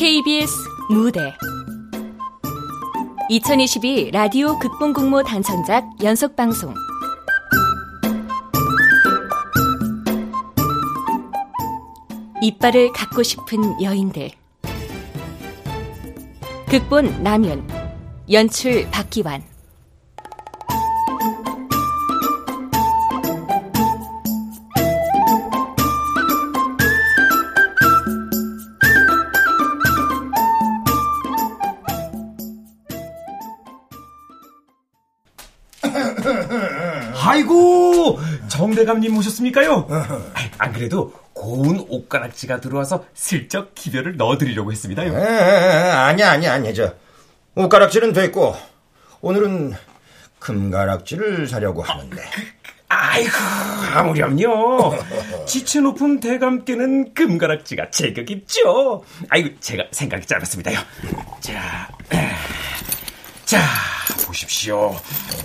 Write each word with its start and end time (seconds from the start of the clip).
KBS 0.00 0.50
무대. 0.88 1.20
2022 3.28 4.10
라디오 4.12 4.58
극본 4.58 4.94
공모 4.94 5.22
단천작 5.22 6.02
연속 6.02 6.34
방송. 6.34 6.72
이빨을 12.40 12.92
갖고 12.94 13.22
싶은 13.22 13.82
여인들. 13.82 14.30
극본 16.70 17.22
남윤 17.22 17.68
연출 18.30 18.90
박기환 18.90 19.49
정대감님 38.70 39.16
오셨습니까요? 39.16 39.88
안 40.58 40.72
그래도 40.72 41.12
고운 41.32 41.84
옷가락지가 41.88 42.60
들어와서 42.60 43.04
슬쩍 43.14 43.74
기별을 43.74 44.16
넣어드리려고 44.16 44.70
했습니다요. 44.70 45.12
에, 45.12 45.90
아니야 45.90 46.30
아니야 46.30 46.52
아니야 46.54 46.72
저 46.72 46.94
옷가락지는 47.56 48.12
됐고 48.12 48.54
오늘은 49.20 49.74
금가락지를 50.38 51.48
사려고 51.48 51.82
하는데. 51.82 52.22
아이고 52.88 53.30
아무렴요. 53.94 54.98
지체 55.46 55.80
높은 55.80 56.20
대감께는 56.20 57.14
금가락지가 57.14 57.90
제격 57.90 58.30
있죠. 58.30 59.04
아이고 59.30 59.58
제가 59.60 59.84
생각이 59.90 60.26
짧았습니다요. 60.26 60.78
자, 61.40 61.88
자 63.44 63.60
보십시오. 64.26 64.94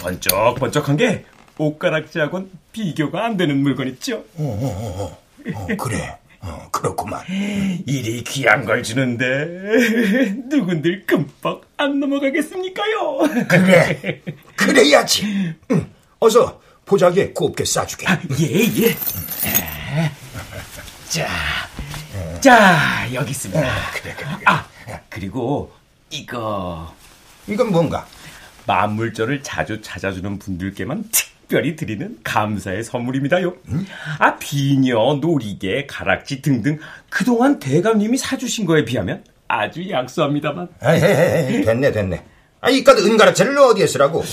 번쩍번쩍한 0.02 0.98
게 0.98 1.26
옷가락지하고는 1.58 2.65
비교가 2.76 3.24
안 3.24 3.38
되는 3.38 3.58
물건 3.60 3.88
있죠. 3.88 4.18
어, 4.36 4.44
어, 4.44 5.18
어, 5.48 5.64
어 5.64 5.68
그래. 5.78 6.18
어, 6.42 6.68
그렇구만. 6.70 7.24
이리 7.30 8.22
귀한 8.26 8.66
걸 8.66 8.84
주는데 8.84 10.34
누군들 10.50 11.06
금방 11.06 11.62
안 11.78 12.02
넘어가겠습니까요? 12.02 13.20
그래, 13.48 14.22
그래야지. 14.58 15.56
응, 15.72 15.90
어서 16.20 16.62
보자기에 16.86 17.30
곱게 17.30 17.64
싸주게. 17.64 18.08
아, 18.08 18.20
예, 18.42 18.46
예. 18.82 18.96
자, 21.08 21.28
자 22.42 23.08
여기 23.14 23.32
있습니다. 23.32 23.62
어, 23.62 23.72
그래, 23.94 24.14
그래, 24.18 24.28
그래. 24.34 24.44
아, 24.48 24.68
그리고 25.10 25.72
이거. 26.10 26.94
이건 27.48 27.72
뭔가? 27.72 28.06
만물절을 28.68 29.44
자주 29.44 29.82
찾아주는 29.82 30.40
분들께만 30.40 31.06
특 31.12 31.35
특별히 31.46 31.76
드리는 31.76 32.18
감사의 32.24 32.84
선물입니다요. 32.84 33.56
음? 33.68 33.86
아, 34.20 34.38
비녀, 34.38 35.20
놀이개, 35.22 35.86
가락지 35.86 36.42
등등 36.42 36.80
그동안 37.10 37.60
대감님이 37.60 38.18
사주신 38.18 38.66
거에 38.66 38.84
비하면 38.84 39.24
아주 39.48 39.88
약소합니다만. 39.90 40.70
에이, 40.84 41.02
에이, 41.04 41.62
됐네, 41.64 41.92
됐네. 41.92 42.26
아, 42.62 42.70
이깟 42.70 42.98
은가락지를 43.06 43.58
어디에 43.60 43.86
쓰라고? 43.86 44.24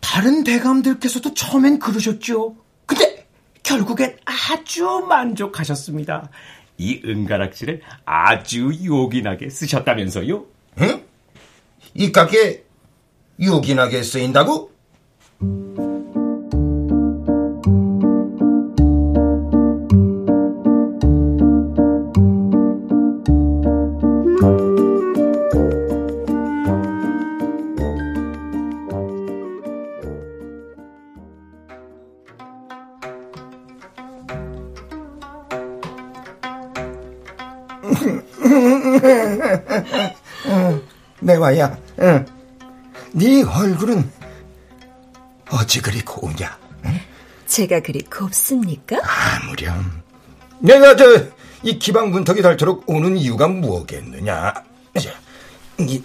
다른 0.00 0.44
대감들께서도 0.44 1.32
처음엔 1.32 1.78
그러셨죠. 1.78 2.54
근데 2.84 3.26
결국엔 3.62 4.16
아주 4.26 4.84
만족하셨습니다. 5.08 6.28
이 6.76 7.00
은가락지를 7.02 7.80
아주 8.04 8.72
요긴하게 8.84 9.48
쓰셨다면서요? 9.48 10.44
응? 10.80 11.02
이깎에 11.94 12.64
요긴하게 13.40 14.02
쓰인다고? 14.02 14.71
매화야, 41.42 41.76
응. 42.00 42.26
네 43.12 43.42
얼굴은 43.42 44.10
어찌 45.50 45.82
그리 45.82 46.00
고우냐? 46.02 46.58
응? 46.86 47.00
제가 47.46 47.80
그리 47.80 48.00
곱습니까? 48.02 48.96
아무렴. 49.02 50.02
내가 50.60 50.94
저 50.96 51.42
이 51.64 51.78
기방 51.78 52.10
문턱이 52.10 52.42
닳도록 52.42 52.88
오는 52.88 53.16
이유가 53.16 53.46
이, 55.78 56.02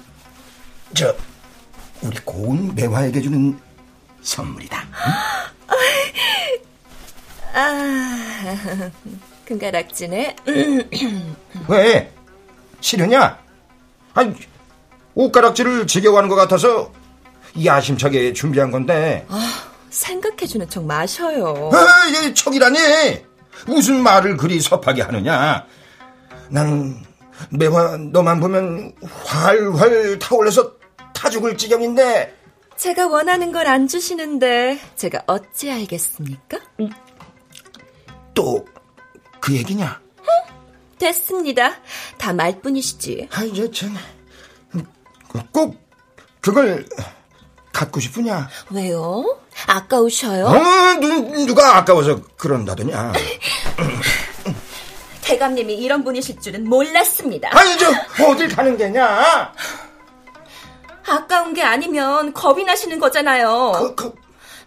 저 0.94 1.16
우리 2.02 2.16
고운 2.24 2.75
매화에게 2.75 3.22
주는 3.22 3.58
선물이다. 4.22 4.88
응? 5.74 7.59
아, 7.59 8.92
금가락지네. 9.46 10.36
왜? 11.68 12.14
싫으냐? 12.81 13.40
아니, 14.14 14.36
옷가락지를 15.18 15.88
지겨워하는 15.88 16.30
것 16.30 16.36
같아서 16.36 16.92
야심차게 17.64 18.34
준비한 18.34 18.70
건데. 18.72 19.26
아, 19.30 19.64
생각해주는 19.90 20.70
척 20.70 20.86
마셔요. 20.86 21.72
아, 21.74 22.08
이 22.08 22.34
척이라니. 22.36 22.78
무슨 23.66 23.96
말을 24.04 24.38
그리 24.38 24.60
섭하게 24.60 25.02
하느냐. 25.02 25.66
난 26.50 27.04
매화 27.50 27.98
너만 27.98 28.40
보면 28.40 28.94
활활 29.26 30.20
타올라서 30.20 30.74
타 31.14 31.30
죽을 31.30 31.58
지경인데. 31.58 32.36
제가 32.78 33.08
원하는 33.08 33.52
걸 33.52 33.66
안 33.68 33.88
주시는데 33.88 34.80
제가 34.96 35.24
어찌 35.26 35.72
알겠습니까? 35.72 36.60
또그 38.36 39.56
얘기냐? 39.56 40.00
됐습니다. 41.00 41.74
다 42.20 42.34
말뿐이시지. 42.34 43.30
아, 43.32 43.44
이제 43.44 43.70
참. 43.72 43.96
꼭 45.52 45.78
그걸 46.42 46.86
갖고 47.74 48.00
싶으냐? 48.00 48.50
왜요? 48.72 49.38
아까우셔요? 49.68 50.48
어, 50.48 51.00
누, 51.00 51.46
누가 51.46 51.78
아까워서 51.78 52.22
그런다더냐? 52.38 53.14
대감님이 55.22 55.75
이런 55.75 56.03
분이실 56.03 56.40
줄은 56.40 56.68
몰랐습니다. 56.70 57.50
아니, 57.52 57.78
저, 57.78 57.92
어딜 58.25 58.48
가는 58.48 58.78
게냐? 58.78 59.52
아까운 61.06 61.54
게 61.54 61.62
아니면 61.64 62.34
겁이 62.34 62.64
나시는 62.64 63.00
거잖아요. 63.00 63.72
그, 63.74 63.96
그... 63.96 64.16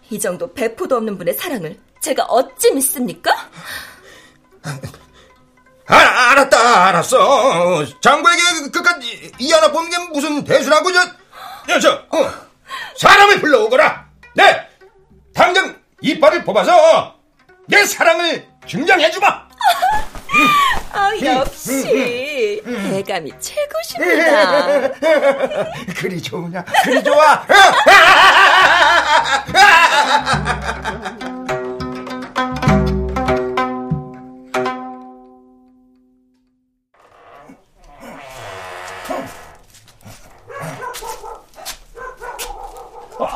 이 0.09 0.19
정도 0.19 0.53
배포도 0.53 0.97
없는 0.97 1.17
분의 1.17 1.33
사랑을 1.33 1.79
제가 2.01 2.25
어찌 2.25 2.71
믿습니까? 2.73 3.31
아, 5.91 6.31
알았다, 6.31 6.87
알았어. 6.87 7.85
장부에게 7.99 8.41
끝까지 8.71 9.31
이 9.39 9.51
하나 9.51 9.71
보는 9.71 9.89
게 9.89 9.97
무슨 10.13 10.43
대수라고, 10.43 10.89
저, 10.93 10.99
야, 11.01 11.79
저, 11.79 11.91
어, 12.09 12.31
사람을 12.97 13.41
불러오거라. 13.41 14.05
네, 14.35 14.67
당장 15.35 15.75
이빨을 16.01 16.45
뽑아서 16.45 17.15
내 17.67 17.85
사랑을 17.85 18.47
증명해주마. 18.67 19.27
아, 20.93 21.11
역시 21.23 22.61
대감이 22.63 23.31
최고십니다. 23.39 24.91
그리 25.97 26.21
좋으냐? 26.21 26.63
그리 26.83 27.03
좋아. 27.03 27.45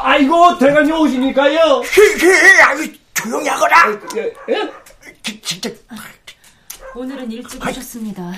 아이고 0.06 0.58
대감님 0.60 0.94
오시니까요. 0.94 1.82
아유 2.64 2.94
조용히 3.16 3.48
하거라. 3.50 3.88
예, 4.18 4.34
예? 4.50 4.72
진짜. 5.42 5.70
오늘은 6.94 7.32
일찍 7.32 7.60
오셨습니다. 7.66 8.34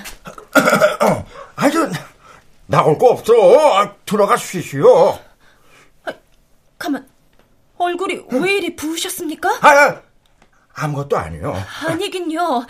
아주 1.56 1.90
나올 2.66 2.96
거 2.96 3.08
없어. 3.10 3.96
들어가 4.06 4.36
쉬시오. 4.38 5.18
아, 6.04 6.12
가만. 6.78 7.06
얼굴이 7.76 8.24
왜 8.32 8.56
이리 8.56 8.74
부으셨습니까? 8.74 9.58
아, 9.60 10.00
아무것도 10.72 11.18
아니요. 11.18 11.54
아니긴요. 11.86 12.66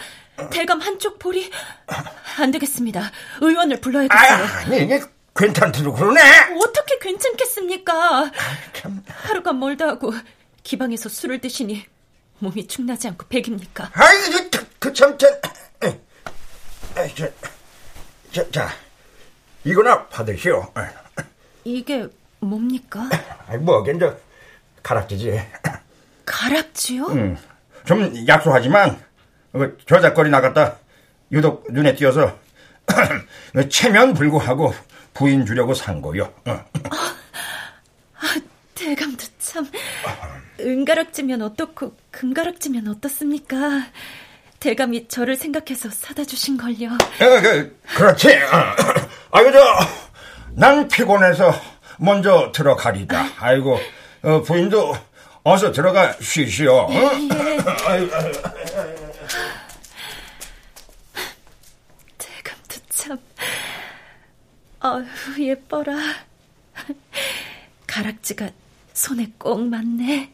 대감 0.50 0.80
한쪽 0.80 1.20
볼이 1.20 1.50
안 2.38 2.50
되겠습니다. 2.50 3.10
의원을 3.42 3.80
불러야겠어요. 3.80 4.46
아니, 4.66 4.82
이게 4.82 5.00
괜찮다고 5.38 5.92
그러네. 5.92 6.20
어떻게 6.60 6.98
괜찮겠습니까? 6.98 8.30
참. 8.72 9.02
하루가 9.06 9.52
멀다 9.52 9.86
하고 9.86 10.12
기방에서 10.64 11.08
술을 11.08 11.40
드시니 11.40 11.86
몸이 12.40 12.66
축나지 12.66 13.08
않고 13.08 13.26
백입니까? 13.28 13.90
아이, 13.94 14.48
그, 14.50 14.66
그 14.78 14.92
참, 14.92 15.16
참. 15.16 15.30
자, 17.14 17.30
자, 18.32 18.50
자, 18.50 18.68
이거나 19.64 20.06
받으시오. 20.08 20.72
이게 21.64 22.06
뭡니까? 22.40 23.08
아이, 23.46 23.56
뭐, 23.58 23.84
이제 23.88 24.16
가락지지. 24.82 25.40
가락지요? 26.24 27.06
응. 27.10 27.36
좀 27.84 28.12
약소하지만 28.26 29.00
그 29.52 29.78
저작거리 29.86 30.30
나갔다 30.30 30.76
유독 31.32 31.64
눈에 31.72 31.94
띄어서 31.94 32.38
체면 33.70 34.12
불구하고 34.14 34.74
부인 35.18 35.44
주려고 35.44 35.74
산 35.74 36.00
거요. 36.00 36.32
어. 36.46 36.64
아, 36.92 38.34
대감도 38.76 39.24
참 39.40 39.68
은가락지면 40.60 41.42
어떻고 41.42 41.96
금가락지면 42.12 42.86
어떻습니까? 42.86 43.56
대감이 44.60 45.08
저를 45.08 45.34
생각해서 45.34 45.90
사다 45.90 46.24
주신 46.24 46.56
걸요. 46.56 46.92
어, 46.92 47.40
그, 47.42 47.76
그렇지. 47.96 48.28
어. 48.28 48.74
아이고 49.32 49.50
저난 50.54 50.86
피곤해서 50.86 51.52
먼저 51.98 52.52
들어가리다. 52.54 53.30
아이고 53.40 53.76
어, 54.22 54.42
부인도 54.42 54.96
어서 55.42 55.72
들어가 55.72 56.12
쉬시오. 56.20 56.74
어? 56.76 56.92
예. 56.92 56.98
대감도 62.18 62.76
참. 62.90 63.18
아휴, 64.80 65.04
예뻐라. 65.40 65.92
가락지가 67.86 68.50
손에 68.92 69.32
꼭 69.38 69.60
맞네. 69.66 70.32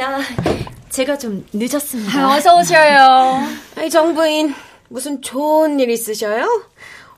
죄송합니다. 0.00 0.70
제가 0.88 1.18
좀 1.18 1.46
늦었습니다. 1.52 2.18
아, 2.18 2.36
어서 2.36 2.58
오셔요. 2.58 3.46
아이, 3.76 3.90
정부인, 3.90 4.54
무슨 4.88 5.20
좋은 5.20 5.78
일 5.78 5.90
있으셔요? 5.90 6.64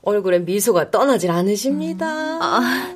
얼굴에 0.02 0.40
미소가 0.40 0.90
떠나질 0.90 1.31
않으십니다. 1.31 2.06
아, 2.06 2.94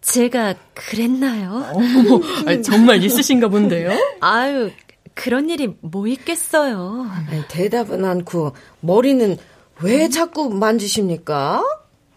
제가 0.00 0.54
그랬나요? 0.74 1.70
어머, 1.72 2.20
아니, 2.46 2.62
정말 2.62 3.02
있으신가 3.04 3.48
본데요? 3.48 3.92
아유, 4.20 4.70
그런 5.12 5.50
일이 5.50 5.76
뭐 5.80 6.06
있겠어요. 6.06 7.06
아니, 7.28 7.46
대답은 7.48 8.04
않고 8.04 8.54
머리는 8.80 9.36
왜 9.82 10.08
자꾸 10.08 10.48
만지십니까? 10.48 11.62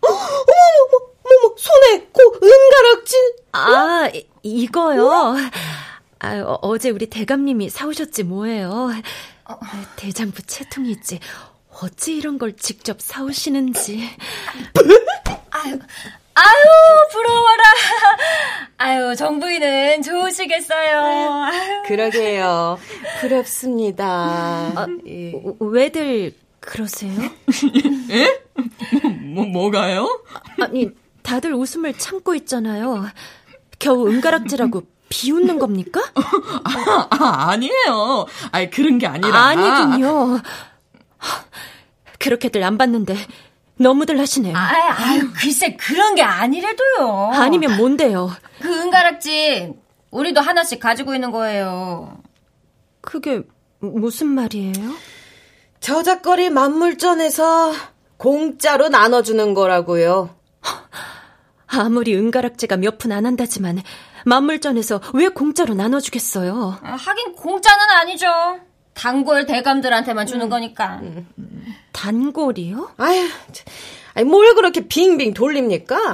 어머, 0.02 0.16
어머, 0.16 0.98
어머, 1.24 1.56
손에 1.58 2.08
고 2.14 2.34
은가락지. 2.42 3.16
아, 3.52 4.10
이거요. 4.42 5.36
아, 6.20 6.42
어 6.62 6.78
제 6.78 6.90
우리 6.90 7.08
대감님이 7.08 7.70
사오셨지 7.70 8.24
뭐예요. 8.24 8.90
대장부 9.96 10.42
채통이 10.44 10.92
있지. 10.92 11.20
어찌 11.82 12.16
이런 12.16 12.38
걸 12.38 12.56
직접 12.56 13.00
사오시는지. 13.02 14.10
아유, 15.52 15.80
아유, 16.34 16.64
부러워라. 17.12 17.64
아유, 18.78 19.16
정부인은 19.16 20.02
좋으시겠어요. 20.02 21.00
아유. 21.44 21.84
그러게요. 21.86 22.80
부럽습니다. 23.22 24.06
아, 24.08 24.88
예. 25.08 25.34
왜들 25.60 26.34
그러세요? 26.60 27.14
예? 28.10 28.42
뭐, 29.22 29.46
뭐가요? 29.46 30.24
아니, 30.62 30.90
다들 31.22 31.54
웃음을 31.54 31.94
참고 31.98 32.34
있잖아요. 32.36 33.06
겨우 33.80 34.08
은가락지라고 34.10 34.84
비웃는 35.10 35.60
겁니까? 35.60 36.02
아, 36.16 37.08
아, 37.12 37.50
아니에요. 37.52 38.26
아니, 38.52 38.70
그런 38.70 38.98
게 38.98 39.08
아니라. 39.08 39.38
아니군요. 39.40 40.40
그렇게들 42.20 42.64
안 42.64 42.78
봤는데 42.78 43.16
너무들 43.78 44.20
하시네요. 44.20 44.56
아, 44.58 44.70
아유, 44.98 45.32
글쎄 45.40 45.76
그런 45.76 46.16
게 46.16 46.24
아니래도요. 46.24 47.32
아니면 47.34 47.78
뭔데요? 47.78 48.32
그 48.60 48.68
은가락지 48.68 49.74
우리도 50.12 50.42
하나씩 50.42 50.80
가지고 50.80 51.14
있는 51.14 51.32
거예요. 51.32 52.18
그게 53.02 53.44
무슨 53.80 54.28
말이에요? 54.28 54.74
저작거리 55.80 56.50
만물전에서 56.50 57.72
공짜로 58.18 58.90
나눠주는 58.90 59.54
거라고요. 59.54 60.36
아무리 61.68 62.16
은가락지가 62.16 62.78
몇 62.78 62.98
푼 62.98 63.12
안 63.12 63.26
한다지만 63.26 63.82
만물전에서 64.28 65.02
왜 65.14 65.30
공짜로 65.30 65.74
나눠주겠어요? 65.74 66.80
아, 66.82 66.92
하긴 66.92 67.34
공짜는 67.36 67.90
아니죠. 67.90 68.28
단골 68.94 69.46
대감들한테만 69.46 70.28
주는 70.28 70.46
음. 70.46 70.50
거니까. 70.50 71.00
음. 71.02 71.28
단골이요? 71.94 72.92
아유, 72.98 73.28
아니 74.14 74.28
뭘 74.28 74.54
그렇게 74.56 74.88
빙빙 74.88 75.34
돌립니까? 75.34 76.14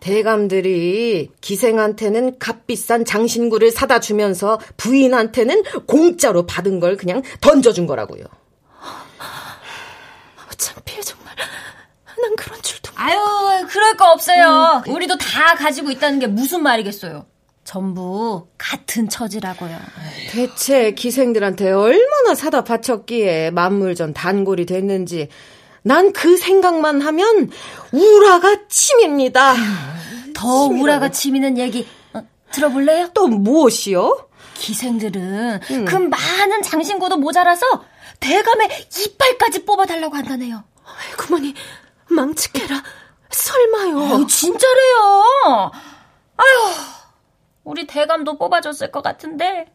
대감들이 0.00 1.30
기생한테는 1.40 2.38
값비싼 2.38 3.04
장신구를 3.04 3.70
사다 3.70 4.00
주면서 4.00 4.58
부인한테는 4.76 5.62
공짜로 5.86 6.44
받은 6.46 6.80
걸 6.80 6.96
그냥 6.96 7.22
던져준 7.40 7.86
거라고요. 7.86 8.24
창피해 10.56 11.00
정말. 11.02 11.34
난 12.20 12.36
그런 12.36 12.60
줄도. 12.62 12.81
아유, 13.04 13.66
그럴 13.68 13.96
거 13.96 14.10
없어요. 14.12 14.82
음. 14.86 14.92
우리도 14.92 15.18
다 15.18 15.54
가지고 15.56 15.90
있다는 15.90 16.18
게 16.18 16.26
무슨 16.26 16.62
말이겠어요. 16.62 17.26
전부 17.64 18.46
같은 18.58 19.08
처지라고요. 19.08 19.76
대체 20.30 20.92
기생들한테 20.92 21.70
얼마나 21.70 22.34
사다 22.34 22.64
바쳤기에 22.64 23.50
만물전 23.52 24.14
단골이 24.14 24.66
됐는지 24.66 25.28
난 25.82 26.12
그 26.12 26.36
생각만 26.36 27.00
하면 27.00 27.50
우라가 27.92 28.56
침입니다. 28.68 29.54
더 30.34 30.64
우라가 30.66 31.10
치미는 31.10 31.58
얘기 31.58 31.86
어, 32.12 32.22
들어볼래요? 32.52 33.10
또 33.14 33.26
무엇이요? 33.28 34.28
기생들은 34.54 35.60
음. 35.70 35.84
그 35.84 35.96
많은 35.96 36.62
장신구도 36.62 37.16
모자라서 37.16 37.66
대감의 38.20 38.68
이빨까지 39.06 39.64
뽑아달라고 39.64 40.14
한다네요. 40.16 40.62
그만이 41.16 41.54
망치게라. 42.12 42.82
설마요. 43.30 44.00
아유, 44.14 44.26
진짜래요. 44.26 45.70
아유, 46.36 46.72
우리 47.64 47.86
대감도 47.86 48.38
뽑아줬을 48.38 48.90
것 48.90 49.02
같은데 49.02 49.66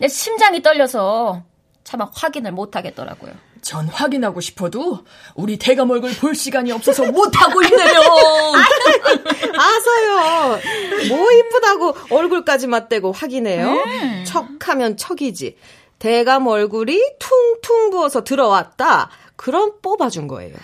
내 0.00 0.08
심장이 0.08 0.62
떨려서 0.62 1.42
차마 1.84 2.08
확인을 2.12 2.52
못 2.52 2.76
하겠더라고요. 2.76 3.32
전 3.60 3.88
확인하고 3.88 4.40
싶어도 4.40 5.04
우리 5.34 5.58
대감 5.58 5.90
얼굴 5.90 6.14
볼 6.16 6.34
시간이 6.34 6.70
없어서 6.72 7.10
못 7.10 7.34
하고 7.40 7.62
있네요. 7.62 8.00
아서요. 9.56 10.60
뭐 11.08 11.32
이쁘다고 11.32 11.94
얼굴까지 12.10 12.66
맞대고 12.66 13.12
확인해요? 13.12 13.70
음. 13.70 14.24
척하면 14.26 14.96
척이지. 14.98 15.56
대감 15.98 16.46
얼굴이 16.46 17.00
퉁퉁 17.18 17.90
부어서 17.90 18.22
들어왔다. 18.24 19.08
그럼 19.36 19.80
뽑아준 19.80 20.28
거예요. 20.28 20.54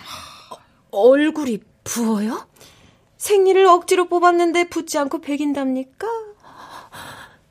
얼굴이 0.92 1.58
부어요? 1.84 2.46
생리를 3.16 3.64
억지로 3.66 4.08
뽑았는데 4.08 4.68
붙지 4.68 4.98
않고 4.98 5.20
백인답니까? 5.20 6.06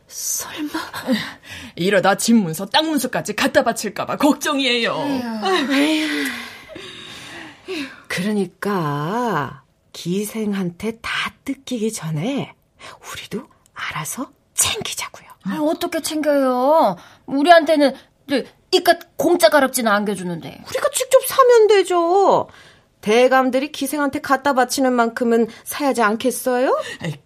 설마 0.07 0.69
이러다 1.75 2.15
집 2.15 2.33
문서 2.35 2.65
땅 2.65 2.89
문서까지 2.89 3.35
갖다 3.35 3.63
바칠까봐 3.63 4.17
걱정이에요. 4.17 4.95
에휴. 5.71 6.25
그러니까 8.07 9.63
기생한테 9.93 10.97
다 11.01 11.33
뜯기기 11.45 11.93
전에 11.93 12.53
우리도 13.11 13.47
알아서 13.73 14.31
챙기자고요. 14.55 15.29
아, 15.43 15.59
어떻게 15.61 16.01
챙겨요? 16.01 16.95
우리한테는 17.27 17.93
이깟 18.71 18.99
공짜 19.15 19.49
가락지는 19.49 19.91
안겨주는데. 19.91 20.61
우리가 20.67 20.89
직접 20.93 21.25
사면 21.27 21.67
되죠. 21.67 22.47
대감들이 23.01 23.71
기생한테 23.71 24.19
갖다 24.21 24.53
바치는 24.53 24.93
만큼은 24.93 25.47
사야지 25.63 26.01
않겠어요? 26.01 26.77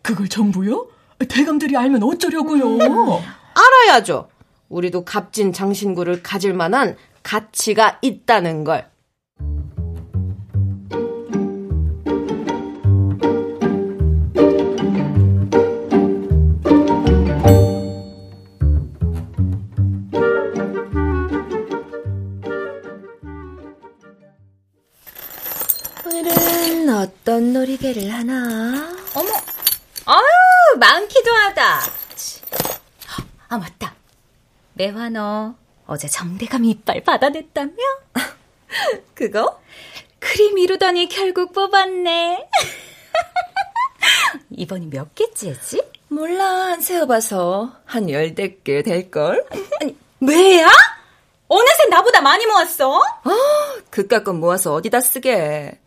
그걸 0.01 0.27
전부요? 0.27 0.87
대감들이 1.27 1.75
알면 1.77 2.03
어쩌려고요? 2.03 2.65
음, 2.77 3.21
알아야죠. 3.55 4.29
우리도 4.69 5.05
값진 5.05 5.53
장신구를 5.53 6.23
가질 6.23 6.53
만한 6.53 6.95
가치가 7.21 7.99
있다는 8.01 8.63
걸. 8.63 8.87
어떤 26.89 27.53
놀이개를 27.53 28.11
하나? 28.11 28.95
어머, 29.15 29.29
아유, 30.05 30.77
많기도 30.79 31.31
하다. 31.31 31.79
아, 33.49 33.57
맞다. 33.57 33.95
매화 34.73 35.09
너 35.09 35.55
어제 35.85 36.07
정대감 36.07 36.65
이빨 36.65 37.03
받아냈다며? 37.03 37.73
그거? 39.13 39.59
크림 40.19 40.57
이루더니 40.57 41.07
결국 41.09 41.53
뽑았네. 41.53 42.49
이번이 44.51 44.87
몇 44.87 45.13
개째지? 45.15 45.83
몰라, 46.07 46.77
세어봐서 46.79 47.73
한 47.85 48.09
열댓 48.09 48.63
개 48.63 48.81
될걸? 48.83 49.45
아니, 49.81 49.95
왜야? 50.19 50.67
어느새 51.47 51.85
나보다 51.89 52.21
많이 52.21 52.45
모았어? 52.45 52.99
아, 53.23 53.75
그깟 53.91 54.23
건 54.23 54.39
모아서 54.39 54.73
어디다 54.73 55.01
쓰게. 55.01 55.79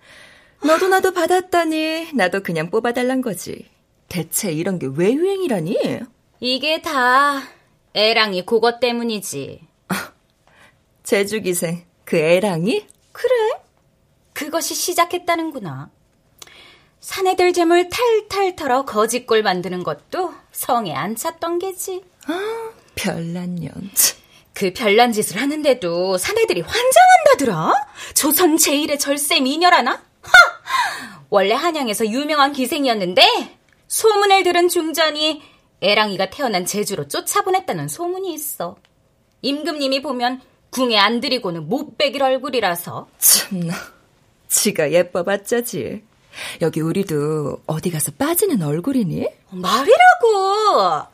너도 0.64 0.88
나도 0.88 1.12
받았다니 1.12 2.12
나도 2.14 2.42
그냥 2.42 2.70
뽑아달란 2.70 3.20
거지. 3.22 3.68
대체 4.08 4.52
이런 4.52 4.78
게 4.78 4.86
왜 4.86 5.12
유행이라니? 5.12 6.00
이게 6.40 6.82
다 6.82 7.42
애랑이 7.94 8.44
그것 8.46 8.80
때문이지. 8.80 9.60
제주기생 11.02 11.84
그 12.04 12.16
애랑이? 12.16 12.86
그래. 13.12 13.34
그것이 14.32 14.75
시작했다는구나. 14.75 15.90
사내들 17.00 17.52
재물 17.52 17.88
탈탈 17.88 18.56
털어 18.56 18.84
거짓골 18.84 19.42
만드는 19.42 19.82
것도 19.84 20.34
성에 20.52 20.94
안 20.94 21.14
찼던 21.14 21.58
게지. 21.60 22.02
아, 22.26 22.70
별난 22.96 23.54
년. 23.56 23.72
그 24.52 24.72
별난 24.72 25.12
짓을 25.12 25.40
하는데도 25.40 26.18
사내들이 26.18 26.62
환장한다더라. 26.62 27.75
조선 28.14 28.56
제일의 28.56 28.98
절세 28.98 29.40
미녀라나? 29.40 30.04
하! 30.26 31.23
원래 31.30 31.54
한양에서 31.54 32.06
유명한 32.06 32.52
기생이었는데 32.52 33.56
소문을 33.88 34.42
들은 34.42 34.68
중전이 34.68 35.42
애랑이가 35.80 36.30
태어난 36.30 36.64
제주로 36.64 37.06
쫓아보냈다는 37.09 37.88
소문이 37.88 38.33
있어. 38.35 38.76
임금님이 39.42 40.02
보면 40.02 40.40
궁에 40.71 40.99
안 40.99 41.21
들이고는 41.21 41.68
못 41.68 41.97
베길 41.97 42.23
얼굴이라서. 42.23 43.09
참나, 43.18 43.75
지가 44.49 44.92
예뻐봤자지. 44.92 46.02
여기 46.62 46.80
우리도 46.80 47.62
어디 47.66 47.90
가서 47.90 48.12
빠지는 48.18 48.62
얼굴이니? 48.62 49.26
말이라고. 49.50 51.06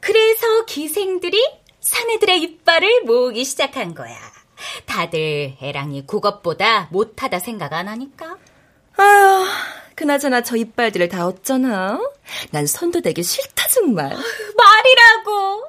그래서 0.00 0.64
기생들이 0.66 1.40
사내들의 1.80 2.42
이빨을 2.42 3.02
모으기 3.04 3.44
시작한 3.44 3.94
거야. 3.94 4.16
다들 4.86 5.56
애랑이 5.60 6.06
그것보다 6.06 6.88
못하다 6.90 7.38
생각 7.38 7.72
안 7.72 7.88
하니까. 7.88 8.38
아휴, 8.96 9.46
그나저나 9.94 10.42
저 10.42 10.56
이빨들을 10.56 11.08
다 11.08 11.26
어쩌나? 11.26 12.00
난 12.50 12.66
손도 12.66 13.00
대기 13.00 13.22
싫다 13.22 13.68
정말. 13.68 14.08
말이라고. 14.56 15.66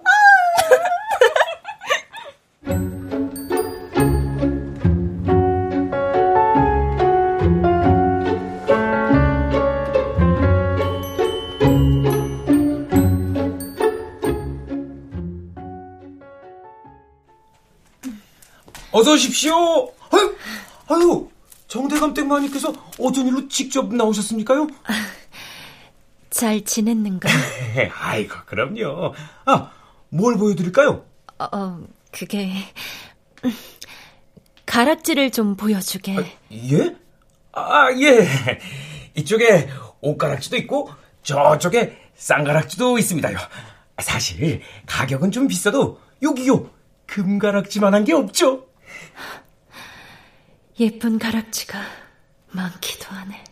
어서 18.92 19.12
오십시오. 19.14 19.54
아유, 20.10 20.36
아유, 20.88 21.30
정대감 21.68 22.14
땡마니께서 22.14 22.74
어쩐 23.00 23.28
일로 23.28 23.48
직접 23.48 23.94
나오셨습니까요? 23.94 24.68
잘 26.30 26.64
지냈는가? 26.64 27.30
아이고, 28.00 28.36
그럼요. 28.46 29.14
아, 29.46 29.72
뭘 30.10 30.38
보여드릴까요? 30.38 31.06
어, 31.40 31.46
어 31.52 31.80
그게 32.12 32.52
가락지를 34.66 35.32
좀 35.32 35.56
보여주게. 35.56 36.16
아, 36.18 36.24
예? 36.52 36.96
아, 37.54 37.92
예. 37.92 38.28
이쪽에 39.16 39.70
옷가락지도 40.02 40.58
있고 40.58 40.92
저쪽에 41.24 41.98
쌍가락지도 42.16 42.98
있습니다요. 42.98 43.38
사실 44.00 44.62
가격은 44.86 45.32
좀 45.32 45.48
비싸도 45.48 46.00
여기요 46.22 46.70
금가락지만한 47.08 48.04
게 48.04 48.14
없죠. 48.14 48.68
예쁜 50.80 51.18
가락지가 51.18 51.80
많기도 52.52 53.08
하네. 53.10 53.44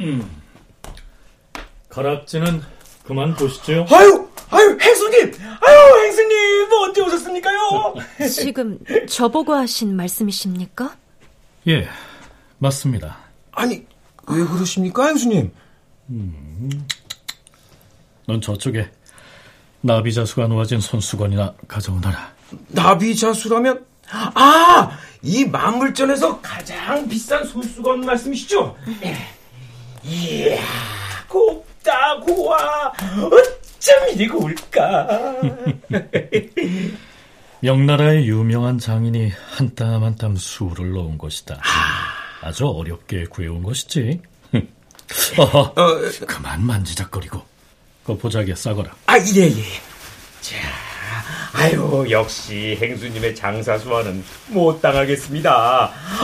음. 0.00 0.42
가락지는 1.88 2.62
그만 3.04 3.34
보시죠. 3.34 3.86
아유, 3.90 4.28
아유, 4.50 4.78
행수님! 4.80 5.32
아유, 5.60 6.04
행수님! 6.04 6.68
뭐 6.68 6.82
언제 6.84 7.02
오셨습니까요? 7.02 7.94
지금 8.32 8.78
저보고 9.08 9.52
하신 9.54 9.94
말씀이십니까? 9.96 10.96
예, 11.68 11.86
맞습니다. 12.58 13.18
아니, 13.52 13.84
왜 14.28 14.44
그러십니까, 14.44 15.06
행수님? 15.08 15.52
음, 16.10 16.86
넌 18.26 18.40
저쪽에 18.40 18.90
나비자수가 19.82 20.46
놓아진 20.46 20.80
손수건이나 20.80 21.54
가져오너라. 21.68 22.32
나비자수라면? 22.68 23.84
아! 24.12 24.98
이 25.22 25.44
만물전에서 25.44 26.40
가장 26.40 27.08
비싼 27.08 27.44
손수건 27.46 28.00
말씀이시죠? 28.00 28.76
예. 29.04 29.16
이야, 30.04 30.60
곱다, 31.28 32.18
고와. 32.20 32.88
어쩜 32.88 34.08
이리 34.12 34.26
고울까? 34.28 35.08
명나라의 37.60 38.26
유명한 38.26 38.78
장인이 38.78 39.30
한 39.56 39.74
땀 39.76 40.02
한 40.02 40.16
땀 40.16 40.36
수를 40.36 40.92
넣은 40.92 41.16
것이다. 41.18 41.60
아. 41.62 42.46
아주 42.48 42.66
어렵게 42.66 43.26
구해온 43.26 43.62
것이지. 43.62 44.20
어허, 45.38 45.58
어, 45.60 45.74
그만 46.26 46.64
만지작거리고. 46.66 47.40
그 48.04 48.18
보자기에 48.18 48.56
싸거라. 48.56 48.90
아, 49.06 49.16
예, 49.18 49.42
예. 49.42 49.62
자. 50.40 50.56
아유, 51.54 52.06
역시 52.10 52.76
행수님의 52.80 53.34
장사 53.34 53.78
수완은 53.78 54.24
못 54.48 54.80
당하겠습니다. 54.80 55.52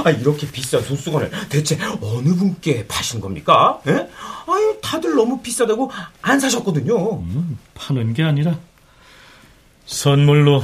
아, 0.04 0.10
이렇게 0.10 0.50
비싼 0.50 0.82
손수건을 0.82 1.30
대체 1.48 1.78
어느 2.00 2.34
분께 2.34 2.86
파신 2.86 3.20
겁니까? 3.20 3.80
에? 3.86 3.92
예? 3.92 4.08
아유, 4.46 4.78
다들 4.82 5.14
너무 5.14 5.40
비싸다고 5.40 5.90
안 6.22 6.40
사셨거든요. 6.40 7.18
음, 7.20 7.58
파는 7.74 8.14
게 8.14 8.22
아니라 8.22 8.58
선물로 9.84 10.62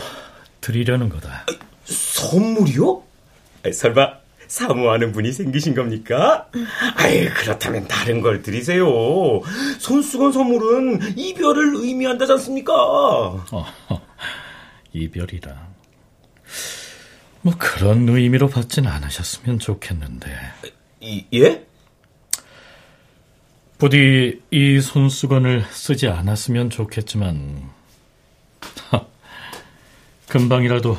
드리려는 0.60 1.08
거다. 1.10 1.44
아, 1.46 1.52
선물이요? 1.84 3.02
아, 3.66 3.72
설마 3.72 4.24
사모하는 4.46 5.12
분이 5.12 5.32
생기신 5.32 5.74
겁니까? 5.74 6.48
아이, 6.96 7.28
그렇다면 7.28 7.88
다른 7.88 8.20
걸 8.20 8.42
드리세요. 8.42 8.86
손수건 9.78 10.32
선물은 10.32 11.18
이별을 11.18 11.74
의미한다지 11.76 12.32
않습니까? 12.32 12.72
어, 12.74 13.66
이별이라. 14.94 15.68
뭐 17.42 17.52
그런 17.58 18.08
의미로 18.08 18.48
받진 18.48 18.86
않으셨으면 18.86 19.58
좋겠는데. 19.58 20.30
이, 21.00 21.26
예? 21.34 21.66
부디 23.76 24.40
이 24.50 24.80
손수건을 24.80 25.64
쓰지 25.70 26.08
않았으면 26.08 26.70
좋겠지만 26.70 27.70
하, 28.88 29.04
금방이라도 30.28 30.96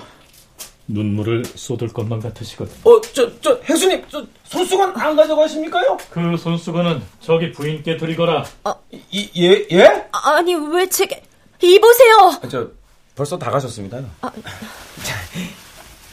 눈물을 0.88 1.46
쏟을 1.46 1.88
것만 1.88 2.20
같으시거든. 2.20 2.76
어, 2.84 3.02
저, 3.02 3.42
저, 3.42 3.60
혜수님, 3.68 4.06
저, 4.08 4.24
손수건 4.44 4.96
안 5.00 5.16
가져가십니까요? 5.16 5.98
그 6.12 6.38
손수건은 6.38 7.02
저기 7.22 7.52
부인께 7.52 7.98
드리거라. 7.98 8.46
아, 8.66 8.76
이, 8.92 9.32
예, 9.38 9.66
예? 9.72 10.08
아니, 10.12 10.54
왜 10.54 10.88
제게, 10.88 11.24
이보세요! 11.64 12.40
아, 12.44 12.48
저, 12.48 12.70
벌써 13.16 13.38
다 13.40 13.50
가셨습니다. 13.50 14.02
아, 14.22 14.32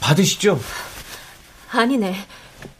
받으시죠. 0.00 0.58
아니네. 1.70 2.14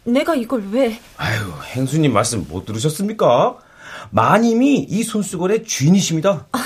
내가 0.05 0.35
이걸 0.35 0.65
왜? 0.71 1.01
아유, 1.17 1.53
행수님 1.75 2.13
말씀 2.13 2.47
못 2.49 2.65
들으셨습니까? 2.65 3.59
마님이 4.11 4.87
이 4.89 5.03
손수건의 5.03 5.65
주인이십니다. 5.65 6.47
아, 6.53 6.59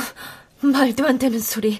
말도 0.60 1.06
안 1.06 1.18
되는 1.18 1.40
소리. 1.40 1.78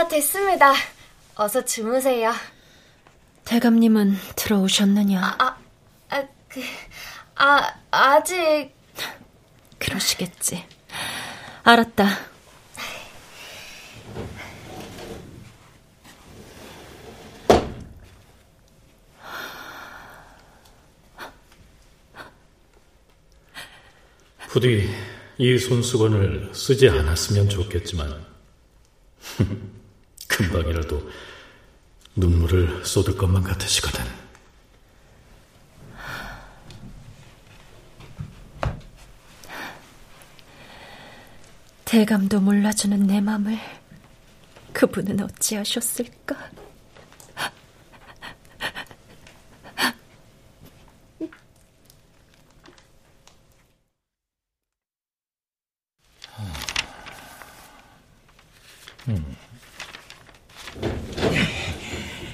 다 0.00 0.08
됐습니다. 0.08 0.72
어서 1.34 1.62
주무세요. 1.62 2.32
대감님은 3.44 4.16
들어오셨느냐? 4.34 5.20
아, 5.22 5.36
아, 5.38 5.56
아, 6.08 6.26
그, 6.48 6.62
아, 7.34 7.74
아직. 7.90 8.72
그러시겠지. 9.78 10.64
알았다. 11.64 12.06
부디 24.48 24.88
이 25.36 25.58
손수건을 25.58 26.54
쓰지 26.54 26.88
않았으면 26.88 27.50
좋겠지만 27.50 28.24
금방이라도 30.30 31.10
눈물을 32.16 32.84
쏟을 32.84 33.16
것만 33.16 33.42
같으시거든. 33.42 34.04
대감도 41.84 42.40
몰라주는 42.40 43.06
내 43.06 43.20
맘을 43.20 43.58
그분은 44.72 45.20
어찌하셨을까? 45.20 46.50
음. 59.08 59.36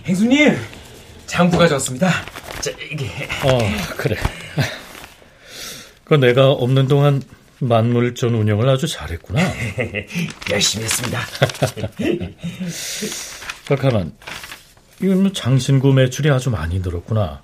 행수님, 0.07 0.57
장부 1.37 1.59
가져왔습니다. 1.59 2.11
자, 2.63 2.71
이게. 2.91 3.11
어, 3.45 3.59
그래. 3.99 4.17
그 6.05 6.15
내가 6.15 6.51
없는 6.51 6.89
동안 6.89 7.23
만물전 7.59 8.35
운영을 8.35 8.67
아주 8.71 8.87
잘했구나. 8.87 9.43
열심히 10.51 10.87
했습니다. 10.87 11.21
그 13.69 13.77
가만, 13.77 14.15
이건 15.03 15.25
뭐 15.25 15.33
장신구 15.33 15.93
매출이 15.93 16.31
아주 16.31 16.49
많이 16.49 16.81
늘었구나. 16.81 17.43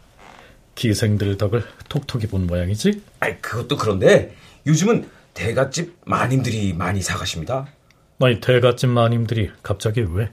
기생들 0.75 1.37
덕을 1.37 1.62
톡톡히 1.90 2.28
본 2.28 2.46
모양이지? 2.46 3.02
아, 3.20 3.37
그것도 3.42 3.76
그런데 3.76 4.34
요즘은 4.66 5.06
대갓집 5.34 5.99
마님들이 6.06 6.72
많이 6.72 7.02
사가십니다. 7.02 7.68
아니 8.20 8.40
대갓집 8.40 8.88
마님들이 8.88 9.50
갑자기 9.62 10.00
왜? 10.00 10.30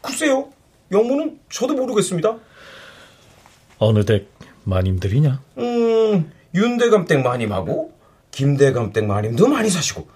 글쎄요. 0.00 0.50
영문은 0.90 1.40
저도 1.50 1.74
모르겠습니다. 1.74 2.38
어느 3.82 4.04
댁 4.04 4.30
마님들이냐? 4.64 5.40
음, 5.58 6.32
윤대감댁 6.54 7.20
마님하고 7.22 7.92
김대감댁 8.30 9.04
마님도 9.06 9.48
많이 9.48 9.68
사시고 9.68 10.06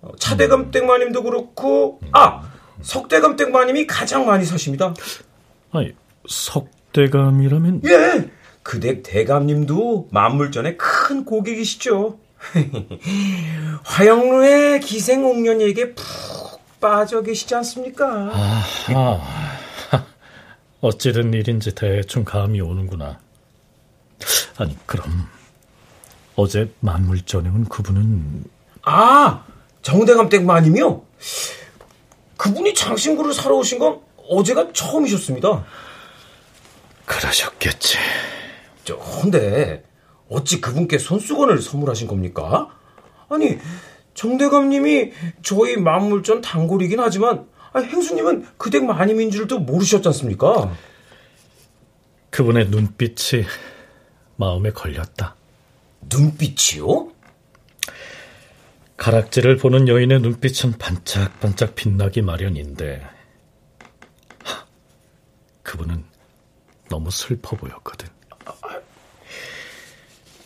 어, 0.00 0.10
차대감댁 0.18 0.84
마님도 0.84 1.22
그렇고 1.22 2.00
아 2.12 2.42
석대감댁 2.82 3.50
마님이 3.50 3.86
가장 3.86 4.26
많이 4.26 4.44
사십니다. 4.44 4.92
아니 5.70 5.92
석대감이라면? 6.28 7.82
예, 7.86 8.28
그댁 8.64 9.04
대감님도 9.04 10.08
만물전에 10.10 10.76
큰 10.76 11.24
고객이시죠. 11.24 12.18
화영루의 13.84 14.80
기생옥년에게 14.80 15.94
푹 15.94 16.60
빠져 16.80 17.22
계시지 17.22 17.54
않습니까? 17.54 18.30
아하. 18.32 19.61
어찌된 20.82 21.32
일인지 21.32 21.74
대충 21.74 22.24
감이 22.24 22.60
오는구나. 22.60 23.20
아니, 24.58 24.76
그럼 24.84 25.06
어제 26.34 26.72
만물전에 26.80 27.48
온 27.48 27.64
그분은 27.64 28.44
아, 28.82 29.44
정대감 29.82 30.28
댁 30.28 30.44
마님이요? 30.44 31.02
그분이 32.36 32.74
장신구를 32.74 33.32
사러 33.32 33.56
오신 33.56 33.78
건 33.78 34.00
어제가 34.28 34.72
처음이셨습니다. 34.72 35.64
그러셨겠지. 37.06 37.98
저, 38.84 38.98
근데 38.98 39.84
어찌 40.28 40.60
그분께 40.60 40.98
손수건을 40.98 41.62
선물하신 41.62 42.08
겁니까? 42.08 42.76
아니, 43.28 43.56
정대감님이 44.14 45.12
저희 45.42 45.76
만물전 45.76 46.40
단골이긴 46.40 46.98
하지만 46.98 47.46
아, 47.72 47.80
행수님은 47.80 48.46
그댁 48.58 48.84
마님인 48.84 49.30
줄도 49.30 49.60
모르셨지 49.60 50.06
않습니까? 50.08 50.74
그분의 52.30 52.68
눈빛이 52.68 53.44
마음에 54.36 54.70
걸렸다. 54.70 55.36
눈빛이요? 56.10 57.12
가락지를 58.96 59.56
보는 59.56 59.88
여인의 59.88 60.20
눈빛은 60.20 60.78
반짝반짝 60.78 61.74
빛나기 61.74 62.22
마련인데 62.22 63.02
하, 64.44 64.64
그분은 65.62 66.04
너무 66.88 67.10
슬퍼 67.10 67.56
보였거든. 67.56 68.08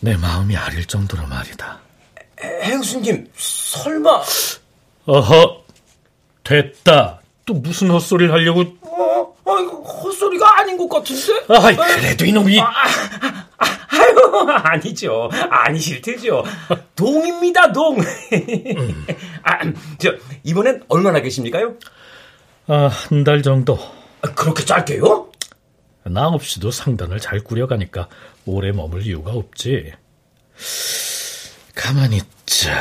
내 0.01 0.17
마음이 0.17 0.57
아릴 0.57 0.87
정도로 0.87 1.27
말이다. 1.27 1.81
행수님, 2.41 3.31
설마... 3.37 4.23
어허, 5.07 5.66
됐다. 6.47 7.21
또 7.45 7.55
무슨 7.55 7.91
헛소리를 7.91 8.33
하려고... 8.33 8.61
어? 8.83 9.35
아, 9.45 9.61
이거 9.61 9.77
헛소리가 9.83 10.59
아닌 10.61 10.77
것 10.77 10.89
같은데? 10.89 11.45
아이, 11.49 11.77
그래도 11.77 12.25
이놈이... 12.25 12.61
아, 12.61 12.65
아, 12.67 13.47
아, 13.59 13.67
아유, 13.91 14.47
아니죠. 14.49 15.31
아니실 15.51 16.01
테죠. 16.03 16.45
동입니다, 16.97 17.73
동. 17.73 17.99
음. 17.99 19.07
아, 19.43 19.59
저, 19.99 20.13
이번엔 20.45 20.83
얼마나 20.89 21.21
계십니까요? 21.21 21.75
아, 22.69 22.89
한 22.91 23.23
달 23.25 23.43
정도. 23.43 23.79
아, 24.23 24.33
그렇게 24.35 24.65
짧게요? 24.65 25.31
나 26.05 26.29
없이도 26.29 26.71
상단을 26.71 27.21
잘 27.21 27.41
꾸려가니까 27.41 28.09
오래 28.45 28.73
머물 28.73 29.03
이유가 29.07 29.33
없지. 29.33 29.93
가만히 31.75 32.17
있자. 32.19 32.73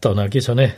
떠나기 0.00 0.40
전에 0.40 0.76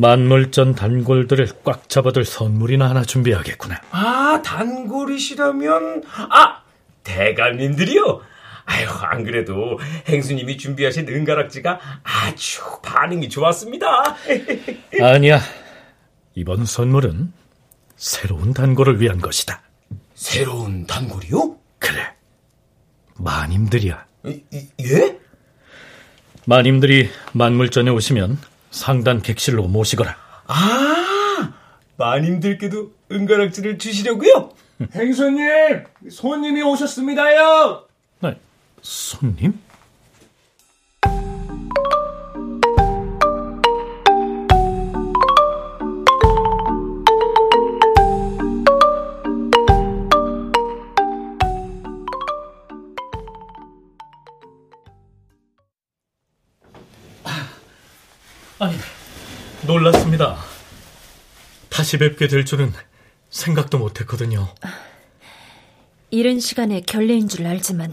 만물전 0.00 0.74
단골들을 0.74 1.48
꽉 1.64 1.88
잡아둘 1.88 2.26
선물이나 2.26 2.90
하나 2.90 3.02
준비하겠구나. 3.02 3.80
아, 3.92 4.42
단골이시라면, 4.44 6.02
아, 6.30 6.62
대감님들이요? 7.02 8.20
아유, 8.66 8.88
안 8.90 9.24
그래도 9.24 9.78
행수님이 10.06 10.58
준비하신 10.58 11.08
은가락지가 11.08 11.80
아주 12.02 12.60
반응이 12.82 13.30
좋았습니다. 13.30 13.86
아니야. 15.00 15.40
이번 16.34 16.66
선물은 16.66 17.32
새로운 17.96 18.52
단골을 18.52 19.00
위한 19.00 19.18
것이다. 19.22 19.62
새로운 20.12 20.86
단골이요? 20.86 21.56
그래. 21.78 22.02
마님들이야. 23.14 24.04
예? 24.26 25.18
마님들이 26.44 27.08
만물전에 27.32 27.90
오시면 27.90 28.38
상단 28.76 29.22
객실로 29.22 29.66
모시거라. 29.68 30.14
아, 30.46 31.52
마님들께도 31.96 32.92
은가락지를 33.10 33.78
주시려고요? 33.78 34.50
행수님, 34.94 35.84
손님이 36.10 36.62
오셨습니다요. 36.62 37.84
네, 38.20 38.38
손님? 38.82 39.58
다. 61.86 61.86
다시 61.86 61.98
뵙게 61.98 62.26
될 62.26 62.44
줄은 62.44 62.72
생각도 63.30 63.78
못했거든요. 63.78 64.52
이른 66.10 66.40
시간에 66.40 66.80
결례인 66.80 67.28
줄 67.28 67.46
알지만 67.46 67.92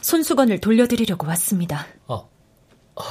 손수건을 0.00 0.60
돌려드리려고 0.60 1.28
왔습니다. 1.28 1.86
아, 2.08 2.24
아, 2.96 3.02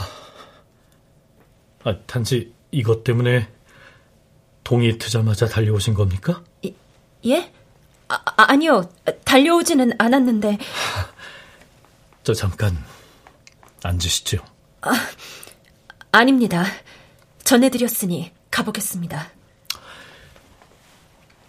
아 1.86 1.98
단지 2.06 2.54
이것 2.72 3.06
때문에 3.06 3.48
동이 4.66 4.98
트자마자 4.98 5.48
달려오신 5.48 5.94
겁니까? 5.94 6.44
이, 6.64 6.74
예? 7.26 7.54
아, 8.10 8.22
아니요. 8.36 8.92
달려오지는 9.24 9.94
않았는데. 10.00 10.58
저 12.24 12.34
잠깐 12.34 12.78
앉으시죠. 13.84 14.44
아, 14.82 14.92
아닙니다. 16.12 16.66
전해드렸으니 17.46 18.34
가보겠습니다. 18.52 19.39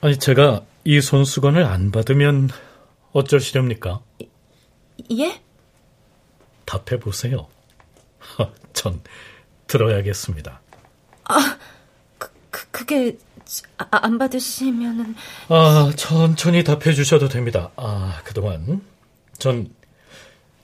아니, 0.01 0.19
제가 0.19 0.65
이 0.85 1.01
손수건을 1.01 1.65
안 1.65 1.91
받으면 1.91 2.49
어쩌시렵니까? 3.13 4.01
예? 5.19 5.41
답해 6.65 6.99
보세요. 7.01 7.49
전 8.73 9.03
들어야겠습니다. 9.67 10.61
아, 11.25 11.59
그, 12.19 12.31
그, 12.51 12.67
그게 12.71 13.19
아, 13.79 13.87
안 13.91 14.19
받으시면은 14.19 15.17
아 15.49 15.91
천천히 15.97 16.63
답해 16.63 16.93
주셔도 16.93 17.29
됩니다. 17.29 17.71
아 17.77 18.21
그동안 18.25 18.81
전 19.39 19.75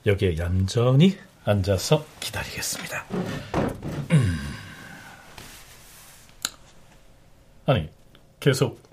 여기에 0.05 0.37
얌전히 0.37 1.17
앉아서 1.43 2.05
기다리겠습니다. 2.19 3.05
음. 4.11 4.37
아니 7.65 7.89
계속 8.39 8.86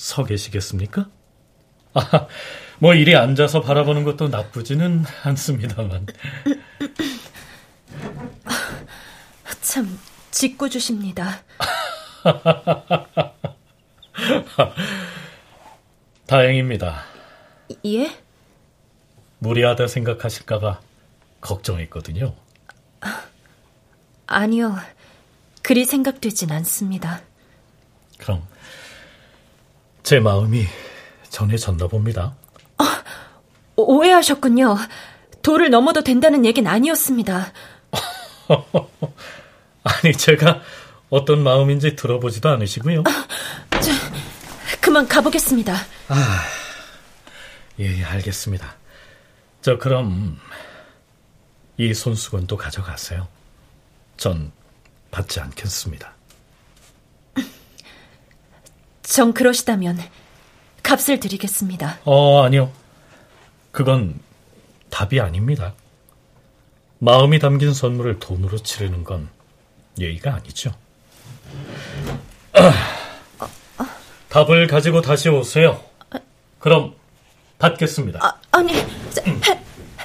서 0.00 0.24
계시겠습니까? 0.24 1.10
아, 1.92 2.26
뭐 2.78 2.94
이리 2.94 3.14
앉아서 3.14 3.60
바라보는 3.60 4.04
것도 4.04 4.28
나쁘지는 4.28 5.04
않습니다만. 5.24 6.06
참 9.60 10.00
짓궂으십니다. 10.30 11.42
다행입니다. 16.26 17.04
예? 17.84 18.10
무리하다 19.40 19.86
생각하실까봐 19.86 20.80
걱정했거든요. 21.42 22.34
아니요. 24.26 24.78
그리 25.60 25.84
생각되진 25.84 26.52
않습니다. 26.52 27.20
그럼 28.16 28.46
제 30.02 30.20
마음이 30.20 30.66
전해졌나 31.28 31.86
봅니다. 31.86 32.34
아, 32.78 33.02
오해하셨군요. 33.76 34.76
도를 35.42 35.70
넘어도 35.70 36.02
된다는 36.02 36.44
얘기는 36.44 36.70
아니었습니다. 36.70 37.52
아니, 39.82 40.12
제가 40.12 40.60
어떤 41.08 41.42
마음인지 41.42 41.96
들어보지도 41.96 42.48
않으시고요. 42.48 43.04
아, 43.06 43.26
저, 43.80 43.90
그만 44.80 45.06
가보겠습니다. 45.08 45.74
아, 46.08 46.42
예, 47.78 47.98
예, 47.98 48.04
알겠습니다. 48.04 48.76
저, 49.62 49.78
그럼, 49.78 50.38
이 51.76 51.94
손수건도 51.94 52.56
가져가세요. 52.56 53.26
전 54.16 54.52
받지 55.10 55.40
않겠습니다. 55.40 56.14
정 59.10 59.32
그러시다면 59.32 59.98
값을 60.84 61.18
드리겠습니다. 61.18 61.98
어, 62.04 62.44
아니요. 62.44 62.70
그건 63.72 64.20
답이 64.88 65.20
아닙니다. 65.20 65.74
마음이 67.00 67.40
담긴 67.40 67.74
선물을 67.74 68.20
돈으로 68.20 68.58
치르는 68.58 69.02
건 69.02 69.28
예의가 69.98 70.34
아니죠. 70.34 70.72
답을 74.30 74.68
가지고 74.68 75.00
다시 75.00 75.28
오세요. 75.28 75.82
그럼 76.60 76.94
받겠습니다. 77.58 78.24
아, 78.24 78.40
아니, 78.52 78.72
저, 79.10 79.22
행, 79.22 79.40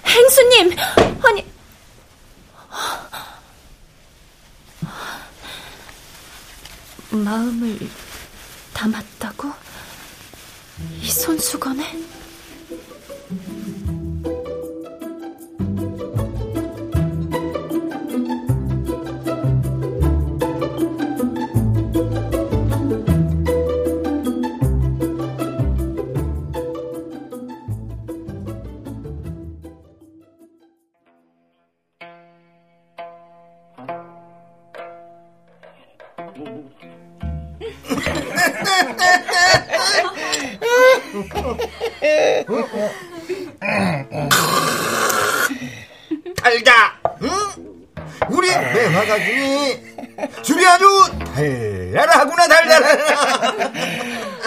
행수님, 0.03 0.75
아니. 1.21 1.45
마음을 7.11 7.77
담았다고? 8.75 9.51
이 11.01 11.09
손수건에? 11.09 12.14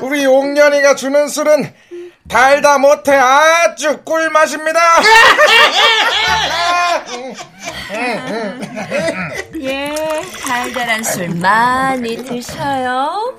우리 0.02 0.26
옥년이가 0.26 0.94
주는 0.94 1.28
술은 1.28 1.72
달다 2.28 2.78
못해 2.78 3.14
아주 3.14 3.98
꿀맛입니다. 4.04 4.80
예, 9.60 9.94
달달한 10.46 11.02
술 11.02 11.28
많이 11.30 12.16
드셔요. 12.16 13.34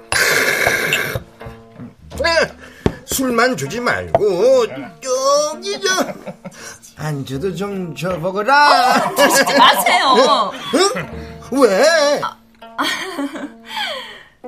술만 3.05 3.57
주지 3.57 3.79
말고 3.79 4.65
여기 4.67 5.79
저 5.81 6.13
안주도 6.97 7.55
좀 7.55 7.95
줘보거라. 7.95 9.05
어, 9.11 9.15
드시지 9.15 9.53
마세요. 9.57 10.51
응? 10.75 11.59
왜? 11.61 12.21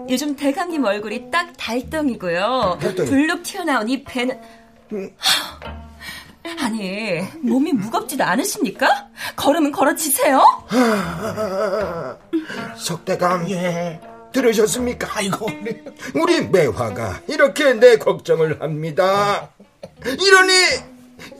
요즘 0.09 0.35
대감님 0.35 0.83
얼굴이 0.83 1.29
딱 1.31 1.53
달덩이고요. 1.57 2.79
달덩이. 2.81 3.09
불룩 3.09 3.43
튀어나온 3.43 3.87
이 3.89 4.03
배는 4.03 4.39
응. 4.93 5.09
아니 6.59 7.21
몸이 7.41 7.71
무겁지도 7.73 8.23
않으십니까? 8.23 8.87
걸으면 9.35 9.71
걸어지세요? 9.71 10.43
석대감 12.77 13.49
예. 13.51 13.99
들으셨습니까? 14.33 15.07
아이고 15.13 15.47
우리 16.15 16.41
매화가 16.47 17.21
이렇게 17.27 17.73
내 17.73 17.97
걱정을 17.97 18.61
합니다. 18.61 19.49
이러니 20.05 20.53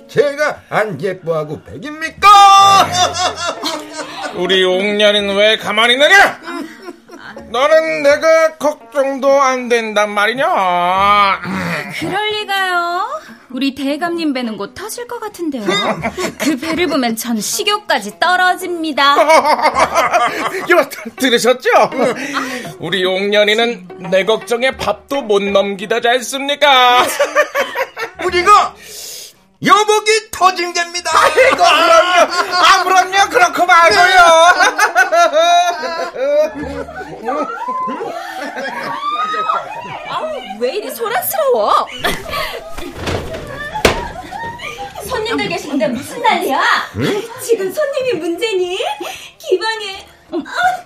제가 0.07 0.61
안 0.69 1.01
예뻐하고 1.01 1.63
백입니까? 1.63 2.27
우리 4.35 4.63
옥년이는 4.63 5.35
왜 5.35 5.57
가만히 5.57 5.93
있느냐? 5.93 6.39
너는 7.49 8.03
내가 8.03 8.55
걱정도 8.57 9.41
안 9.41 9.69
된단 9.69 10.09
말이냐? 10.11 10.45
그럴 11.99 12.29
리가요. 12.31 13.07
우리 13.49 13.75
대감님 13.75 14.31
배는 14.33 14.55
곧 14.57 14.73
터질 14.73 15.07
것 15.07 15.19
같은데요. 15.19 15.63
그 16.39 16.57
배를 16.57 16.87
보면 16.87 17.17
전 17.17 17.39
식욕까지 17.39 18.17
떨어집니다. 18.19 19.15
이거 20.69 20.89
들으셨죠? 21.17 21.69
우리 22.79 23.03
옥년이는 23.03 24.09
내 24.09 24.23
걱정에 24.23 24.71
밥도 24.71 25.23
못 25.23 25.43
넘기다 25.43 25.99
지 25.99 26.07
않습니까? 26.07 27.05
우리가 28.23 28.73
여복이 29.63 30.31
터진 30.31 30.73
겁니다. 30.73 31.11
아이고, 31.13 31.55
그럼요. 31.55 32.31
아, 32.55 32.83
그럼요. 32.83 33.29
그렇고 33.29 33.65
말고요. 33.65 34.21
아우, 40.09 40.27
왜 40.59 40.75
이리 40.77 40.89
소란스러워? 40.89 41.87
손님들 45.07 45.47
계신데 45.49 45.87
무슨 45.89 46.21
난리야? 46.21 46.61
응? 46.97 47.21
지금 47.43 47.71
손님이 47.71 48.13
문제니? 48.13 48.79
기방에 49.37 50.07
아, 50.33 50.37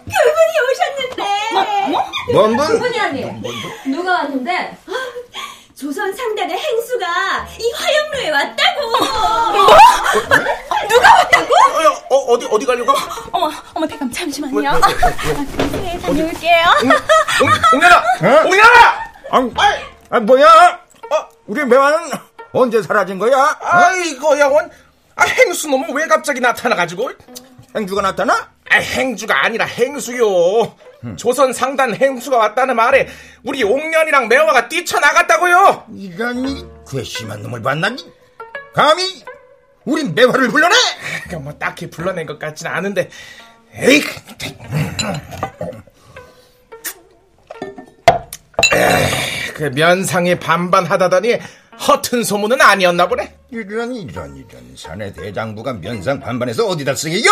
결혼이 0.10 0.54
오셨는데. 0.72 1.24
뭐? 1.54 1.64
뭐? 1.90 2.12
뭔 2.34 2.58
분? 2.58 2.80
분이라니. 2.80 3.42
누가 3.86 4.12
왔는데? 4.14 4.78
조선 5.86 6.12
상단의 6.12 6.58
행수가 6.58 7.48
이 7.60 7.72
화영로에 7.72 8.32
왔다고. 8.32 8.90
뭐? 8.90 9.00
누가 10.90 11.14
왔다고? 11.14 11.54
어, 12.10 12.16
어, 12.34 12.40
디 12.40 12.48
어디 12.50 12.66
가려고? 12.66 12.92
어머, 13.32 13.52
어머, 13.76 13.86
대감 13.86 14.12
잠시만요. 14.12 14.58
왜, 14.58 14.68
왜, 14.68 14.72
왜, 14.74 15.94
네, 15.94 16.00
다녀올게요. 16.00 16.66
옹년아! 17.72 18.04
옹년아! 18.46 18.80
아, 19.30 19.50
아, 20.10 20.20
뭐야? 20.22 20.48
어, 20.48 21.30
우리 21.46 21.64
매화는 21.64 22.10
언제 22.52 22.82
사라진 22.82 23.20
거야? 23.20 23.38
어? 23.38 23.56
아이고, 23.62 24.40
영원. 24.40 24.72
아, 25.16 25.24
행수 25.24 25.68
놈은 25.68 25.94
왜 25.94 26.08
갑자기 26.08 26.40
나타나가지고? 26.40 27.12
행주가 27.76 28.02
나타나? 28.02 28.55
아, 28.70 28.78
행주가 28.78 29.46
아니라 29.46 29.66
행수요. 29.66 30.76
조선 31.18 31.54
상단 31.54 31.96
행수가 31.96 32.36
왔다는 32.36 32.76
말에 32.76 33.08
우리 33.44 33.64
옥년이랑 33.64 34.28
매화가 34.28 34.68
뛰쳐나갔다고요. 34.70 35.86
이런 35.96 36.48
이 36.48 36.66
괘씸한 36.90 37.44
놈을 37.44 37.60
만나니? 37.60 38.12
감히 38.74 39.24
우리 39.86 40.04
매화를 40.04 40.50
불러내? 40.50 40.76
그뭐 41.30 41.54
딱히 41.60 41.90
불러낸 41.90 42.26
것 42.26 42.40
같진 42.40 42.66
않은데 42.68 43.10
에이 43.76 44.02
에이, 48.74 49.52
그 49.54 49.64
면상에 49.76 50.40
반반하다더니 50.40 51.38
허튼 51.88 52.24
소문은 52.24 52.62
아니었나 52.62 53.08
보네. 53.08 53.36
이런 53.52 53.94
이런 53.94 54.36
이런 54.36 54.76
사내 54.76 55.14
대장부가 55.14 55.74
면상 55.74 56.20
반반해서 56.20 56.66
어디다 56.66 56.96
쓰게요? 56.96 57.32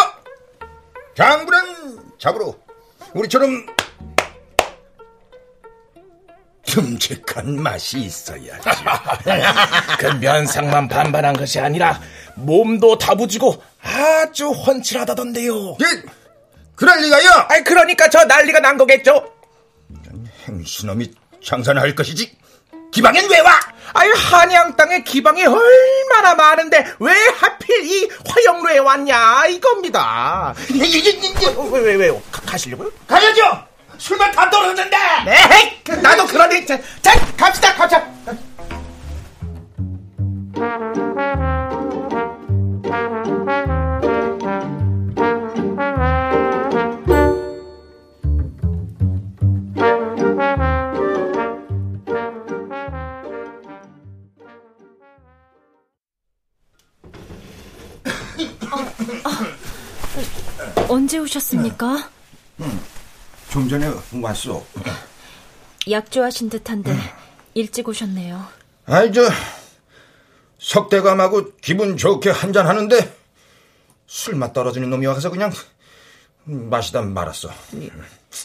장부는 1.16 2.00
잡으로 2.20 2.60
우리처럼 3.14 3.66
듬직한 6.66 7.62
맛이 7.62 8.00
있어야지. 8.00 8.70
그 10.00 10.06
면상만 10.08 10.88
반반한 10.88 11.36
것이 11.36 11.60
아니라 11.60 12.00
몸도 12.36 12.98
다부지고 12.98 13.62
아주 13.82 14.50
훤칠하다던데요. 14.50 15.78
예, 15.82 16.04
그럴 16.76 17.00
리가요. 17.02 17.46
아이 17.50 17.64
그러니까 17.64 18.10
저 18.10 18.24
난리가 18.26 18.60
난 18.60 18.78
거겠죠. 18.78 19.32
행수놈이 20.48 21.12
장사나 21.44 21.82
할 21.82 21.94
것이지. 21.94 22.36
기방엔 22.94 23.28
왜 23.30 23.40
와? 23.40 23.60
아유 23.94 24.14
한양 24.16 24.76
땅에 24.76 25.04
기방이 25.04 25.44
얼마나 25.46 26.36
많은데 26.36 26.94
왜 27.00 27.14
하필 27.38 27.84
이 27.86 28.10
화영로에 28.26 28.78
왔냐 28.80 29.48
이겁니다. 29.48 30.54
왜왜 31.72 31.96
왜, 31.96 32.08
요 32.08 32.22
가시려고요? 32.32 32.92
가야죠. 33.08 33.66
술만 33.98 34.32
다 34.32 34.50
떨어졌는데. 34.50 34.98
네, 35.26 35.84
나도 36.02 36.26
그러니 36.28 36.66
자, 36.66 36.78
자 37.02 37.14
갑시다 37.36 37.74
갑시다. 37.76 38.04
오셨습니까? 61.24 62.10
좀 63.50 63.68
전에 63.70 63.92
왔어. 64.22 64.64
약조하신 65.90 66.50
듯한데 66.50 66.96
일찍 67.54 67.88
오셨네요. 67.88 68.46
아이 68.86 69.12
저 69.12 69.22
석대감하고 70.60 71.58
기분 71.58 71.98
좋게 71.98 72.30
한잔 72.30 72.68
하는데 72.68 73.16
술맛 74.08 74.54
떨어지는 74.54 74.90
놈이 74.90 75.06
와서 75.06 75.30
그냥 75.30 75.52
마시다 76.46 77.02
말았어. 77.02 77.50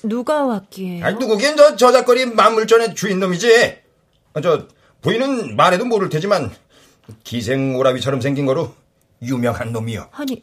누가 0.02 0.44
왔기에? 0.44 1.02
아니 1.02 1.18
누구긴 1.18 1.56
저 1.56 1.76
저작거리 1.76 2.26
만물전의 2.26 2.94
주인 2.94 3.20
놈이지. 3.20 3.78
아, 4.34 4.40
저 4.40 4.68
부인은 5.02 5.56
말해도 5.56 5.84
모를 5.84 6.08
테지만 6.08 6.54
기생 7.24 7.76
오라비처럼 7.76 8.20
생긴 8.20 8.46
거로 8.46 8.74
유명한 9.22 9.72
놈이요. 9.72 10.08
아니 10.12 10.42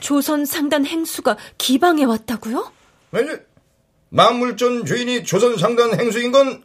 조선 0.00 0.44
상단 0.44 0.86
행수가 0.86 1.36
기방에 1.58 2.04
왔다고요? 2.04 2.72
아니 3.12 3.28
만물전 4.10 4.84
주인이 4.84 5.24
조선 5.24 5.56
상단 5.56 5.98
행수인 5.98 6.32
건 6.32 6.62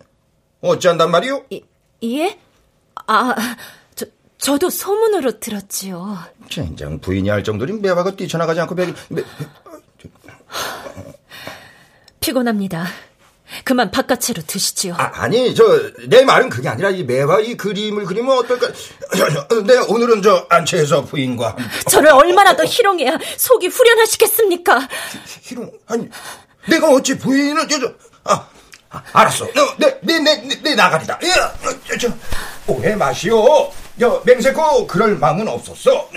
어찌한단 0.61 1.11
말이오? 1.11 1.45
예? 2.03 2.39
아, 3.07 3.35
저, 3.95 4.05
저도 4.37 4.69
소문으로 4.69 5.39
들었지요. 5.39 6.17
젠장 6.49 6.99
부인이 6.99 7.29
할 7.29 7.43
정도는 7.43 7.81
매화가 7.81 8.15
뛰쳐나가지 8.15 8.59
않고 8.61 8.75
배, 8.75 8.93
매, 9.09 9.23
피곤합니다. 12.19 12.85
그만 13.63 13.91
바깥으로 13.91 14.41
드시지요. 14.45 14.95
아, 14.97 15.27
니 15.27 15.53
저 15.53 15.63
내 16.07 16.23
말은 16.25 16.49
그게 16.49 16.67
아니라 16.69 16.89
이 16.89 17.03
매화 17.03 17.39
이 17.39 17.55
그림을 17.55 18.05
그리면 18.05 18.37
어떨까? 18.37 18.67
네 19.65 19.77
오늘은 19.87 20.21
저 20.21 20.45
안채해서 20.49 21.05
부인과 21.05 21.55
저를 21.89 22.11
얼마나 22.11 22.55
더 22.55 22.63
희롱해야 22.65 23.17
속이 23.37 23.67
후련하시겠습니까? 23.67 24.87
희롱 25.41 25.71
아니 25.87 26.09
내가 26.67 26.89
어찌 26.89 27.17
부인을 27.17 27.67
저, 27.67 27.79
저 27.79 27.93
아, 28.25 28.47
아 28.89 29.03
알았어 29.13 29.47
내내내내 30.01 30.61
내 30.61 30.75
나가리다 30.75 31.19
예, 31.23 31.31
저, 31.87 31.97
저 31.97 32.13
오해 32.67 32.95
마시오 32.95 33.71
저 33.99 34.21
맹세코 34.25 34.87
그럴 34.87 35.17
마음은 35.17 35.47
없었어 35.47 36.09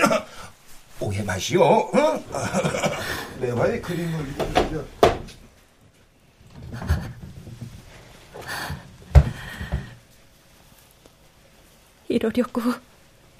오해 0.99 1.21
마시오 1.23 1.63
어? 1.63 2.23
매화의 3.39 3.81
그림을 3.81 4.25
이러려고 12.07 12.61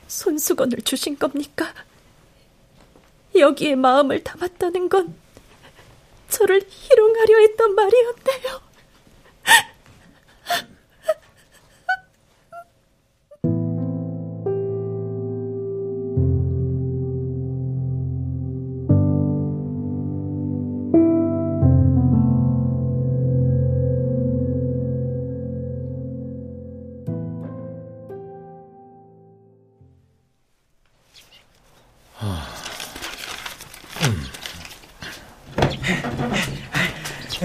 손수건을 0.07 0.81
주신 0.81 1.17
겁니까? 1.17 1.73
여기에 3.35 3.75
마음을 3.75 4.23
담았다는 4.23 4.89
건 4.89 5.15
저를 6.29 6.61
희롱하려 6.67 7.39
했던 7.39 7.75
말이었네요. 7.75 8.61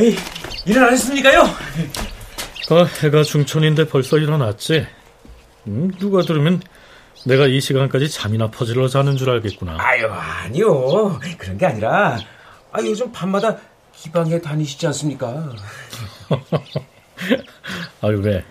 에이, 0.07 0.15
일어나셨습니까요? 0.67 1.41
아, 1.43 2.85
해가 3.03 3.25
중천인데 3.25 3.89
벌써 3.89 4.19
일어났지? 4.19 4.87
음, 5.67 5.91
누가 5.99 6.23
들으면 6.23 6.63
내가 7.25 7.49
이 7.49 7.61
시간까지 7.61 8.09
잠이나 8.09 8.49
퍼질러 8.49 8.87
자는 8.87 9.17
줄 9.17 9.31
알겠구나. 9.31 9.77
아유, 9.81 10.07
아니요. 10.07 11.19
그런 11.39 11.59
게 11.59 11.67
아니라, 11.67 12.19
아, 12.71 12.81
요즘 12.83 13.11
밤마다 13.11 13.59
기방에 13.97 14.41
다니시지 14.41 14.87
않습니까? 14.87 15.53
아유, 18.01 18.21
왜? 18.23 18.45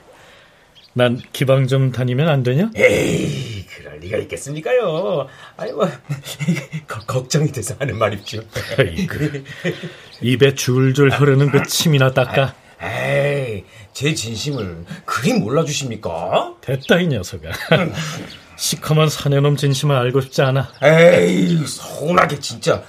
난 0.92 1.22
기방 1.32 1.68
좀 1.68 1.94
다니면 1.94 2.28
안 2.28 2.44
되냐? 2.44 2.70
에이, 2.76 3.65
그럴 3.76 4.00
리가 4.00 4.18
있겠습니까요? 4.20 5.28
아유, 5.58 5.74
뭐, 5.74 5.88
걱정이 7.08 7.52
돼서 7.52 7.76
하는 7.80 7.98
말입죠. 7.98 8.42
아이고, 8.78 9.16
입에 10.22 10.56
줄줄 10.56 11.10
흐르는 11.12 11.52
그 11.52 11.64
침이나 11.64 12.12
닦아. 12.12 12.54
에이, 12.82 13.64
제 13.94 14.14
진심을 14.14 14.86
그리 15.06 15.34
몰라주십니까? 15.34 16.56
됐다, 16.62 17.00
이 17.00 17.08
녀석아. 17.08 17.50
시커먼 18.58 19.10
사내놈 19.10 19.58
진심을 19.58 19.96
알고 19.96 20.22
싶지 20.22 20.42
않아. 20.42 20.72
에이, 20.82 21.66
서운하게 21.66 22.40
진짜. 22.40 22.84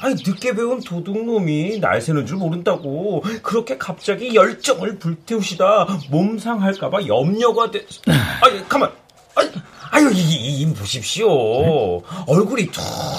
아니, 0.00 0.14
늦게 0.14 0.54
배운 0.54 0.80
도둑놈이 0.80 1.78
날 1.78 2.00
새는 2.00 2.26
줄 2.26 2.36
모른다고 2.38 3.22
그렇게 3.42 3.78
갑자기 3.78 4.34
열정을 4.34 4.98
불태우시다 4.98 5.86
몸 6.10 6.38
상할까봐 6.40 7.06
염려가 7.06 7.70
돼. 7.70 7.86
아니, 8.40 8.68
가만. 8.68 8.90
아니, 9.36 9.48
아유, 9.92 10.10
이, 10.10 10.18
이, 10.20 10.60
이 10.62 10.74
보십시오. 10.74 11.28
얼굴이 12.26 12.68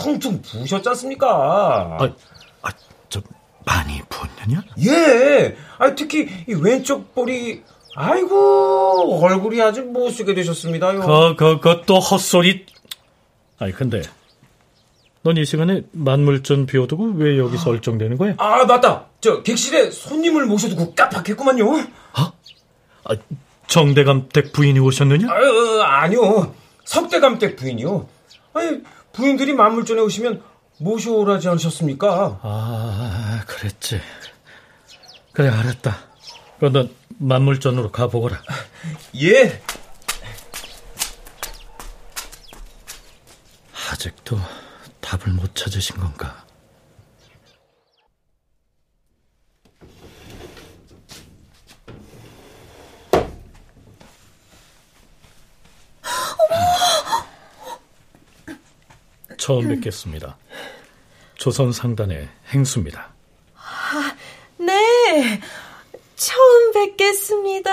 퉁퉁 0.03 0.41
부으셨지 0.41 0.89
않습니까? 0.89 1.27
아, 1.99 2.09
아, 2.63 2.69
저, 3.09 3.21
많이 3.63 4.01
부었느냐? 4.09 4.63
예. 4.85 5.55
아, 5.77 5.93
특히 5.93 6.27
이 6.49 6.53
왼쪽 6.55 7.13
볼이 7.13 7.61
아이고 7.95 9.19
얼굴이 9.23 9.61
아주 9.61 9.83
못쓰게 9.83 10.33
되셨습니다요. 10.33 11.01
그, 11.01 11.35
그, 11.35 11.59
그것도 11.59 11.99
헛소리. 11.99 12.65
아니 13.59 13.71
근데 13.71 14.01
넌 15.21 15.37
이 15.37 15.45
시간에 15.45 15.83
만물전 15.91 16.65
비워두고 16.65 17.13
왜 17.17 17.37
여기서 17.37 17.69
얼쩡대는 17.69 18.17
거야? 18.17 18.33
아 18.39 18.65
맞다. 18.65 19.05
저 19.21 19.43
객실에 19.43 19.91
손님을 19.91 20.47
모셔두고 20.47 20.95
깜빡했구만요. 20.95 21.65
아, 22.13 22.31
정대감 23.67 24.29
댁 24.33 24.51
부인이 24.53 24.79
오셨느냐? 24.79 25.27
아, 25.29 26.01
아니요. 26.01 26.53
석대감 26.85 27.39
댁 27.39 27.55
부인이요. 27.55 28.07
아니 28.53 28.81
부인들이 29.13 29.53
만물전에 29.53 30.01
오시면 30.01 30.43
모셔오라지 30.79 31.47
않으셨습니까? 31.49 32.39
아 32.41 33.43
그랬지. 33.47 34.01
그래 35.31 35.49
알았다. 35.49 35.97
그럼 36.59 36.73
넌 36.73 36.95
만물전으로 37.17 37.91
가보거라. 37.91 38.41
예. 39.21 39.61
아직도 43.91 44.37
답을 45.01 45.33
못 45.33 45.55
찾으신 45.55 45.97
건가? 45.97 46.42
처음 59.43 59.67
뵙겠습니다. 59.67 60.37
조선 61.35 61.73
상단의 61.73 62.29
행수입니다. 62.53 63.13
아, 63.57 64.15
네, 64.57 65.41
처음 66.15 66.71
뵙겠습니다. 66.71 67.71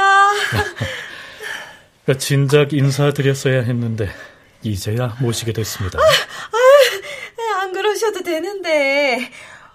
그 2.06 2.18
진작 2.18 2.72
인사드렸어야 2.72 3.62
했는데 3.62 4.10
이제야 4.64 5.16
모시게 5.20 5.52
됐습니다. 5.52 6.00
아, 6.00 6.02
아, 6.02 7.60
안 7.60 7.72
그러셔도 7.72 8.24
되는데 8.24 9.30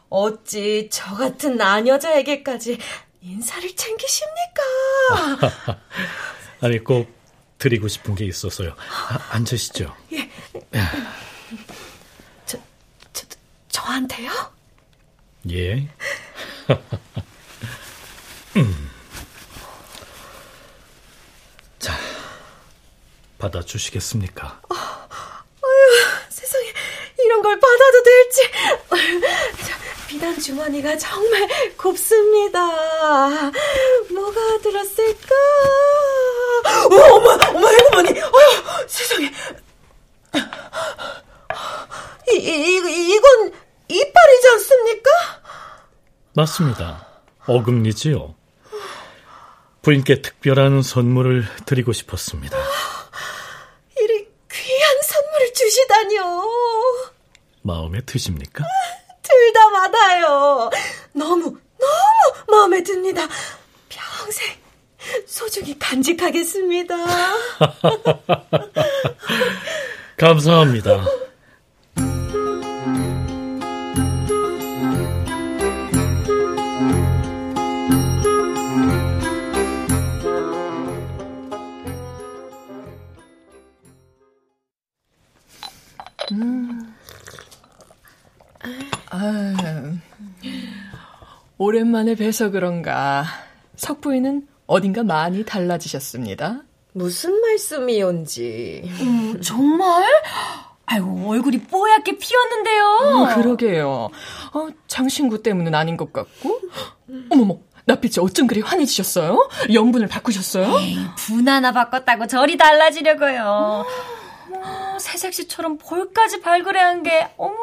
어찌 0.10 0.90
저 0.92 1.16
같은 1.16 1.56
나녀자에게까지 1.56 2.78
인사를 3.22 3.74
챙기십니까? 3.74 5.80
아니 6.60 6.84
꼭 6.84 7.10
드리고 7.58 7.88
싶은 7.88 8.16
게 8.16 8.26
있어서요. 8.26 8.72
아, 8.72 9.30
앉으시죠. 9.32 9.96
예. 10.12 10.30
저, 13.96 14.02
저한테요? 14.02 14.30
예. 15.52 15.88
음. 18.58 18.92
자, 21.80 21.94
받아주시겠습니까? 23.38 24.62
어, 24.70 24.76
아유, 24.76 26.06
세상에, 26.30 26.74
이런 27.20 27.42
걸 27.42 27.58
받아도 27.60 28.04
될지. 28.04 28.52
비단 30.08 30.38
주머니가 30.40 30.98
정말 30.98 31.48
곱습니다. 31.78 32.60
뭐가 34.12 34.58
들었을까? 34.62 35.36
어, 36.66 36.80
어머, 37.14 37.38
어머, 37.48 37.68
해고머니! 37.70 38.20
어휴, 38.20 38.88
세상에. 38.88 39.32
이, 42.28 42.36
이, 42.38 43.14
이건 43.16 43.65
이빨이지 43.88 44.48
않습니까? 44.54 45.10
맞습니다. 46.34 47.08
어금니지요. 47.46 48.36
부인께 49.82 50.22
특별한 50.22 50.82
선물을 50.82 51.46
드리고 51.66 51.94
싶었습니다. 51.94 52.58
이리 54.02 54.28
귀한 54.52 55.02
선물을 55.04 55.54
주시다니요. 55.54 56.44
마음에 57.62 58.02
드십니까? 58.02 58.64
둘 59.22 59.54
다 59.54 59.70
받아요. 59.72 60.70
너무, 61.14 61.44
너무 61.80 62.34
마음에 62.50 62.84
듭니다. 62.84 63.28
평생 63.90 64.56
소중히 65.28 65.78
간직하겠습니다. 65.80 66.96
감사합니다. 70.18 71.06
음. 86.32 86.96
아, 89.12 89.54
오랜만에 91.58 92.16
뵈서 92.16 92.50
그런가 92.50 93.26
석부인은 93.76 94.48
어딘가 94.68 95.04
많이 95.04 95.46
달라지셨습니다. 95.46 96.62
무슨 96.94 97.40
말씀이온지. 97.42 98.84
음, 99.02 99.42
정말? 99.42 100.04
아이고 100.88 101.30
얼굴이 101.30 101.60
뽀얗게 101.60 102.18
피었는데요. 102.18 102.86
어, 102.86 103.36
그러게요. 103.36 104.10
어, 104.54 104.68
장신구 104.88 105.44
때문은 105.44 105.76
아닌 105.76 105.98
것 105.98 106.14
같고. 106.14 106.60
어머머, 107.30 107.58
나빛이 107.86 108.14
어쩜 108.20 108.48
그리 108.48 108.62
환해지셨어요? 108.62 109.50
영분을 109.74 110.08
바꾸셨어요? 110.08 110.80
에이, 110.80 110.98
분 111.18 111.48
하나 111.48 111.72
바꿨다고 111.72 112.28
저리 112.28 112.58
달라지려고요. 112.58 113.86
어머, 114.96 115.00
새색시처럼 115.00 115.78
볼까지 115.78 116.40
발그레한 116.40 117.04
게, 117.04 117.28
어머. 117.36 117.54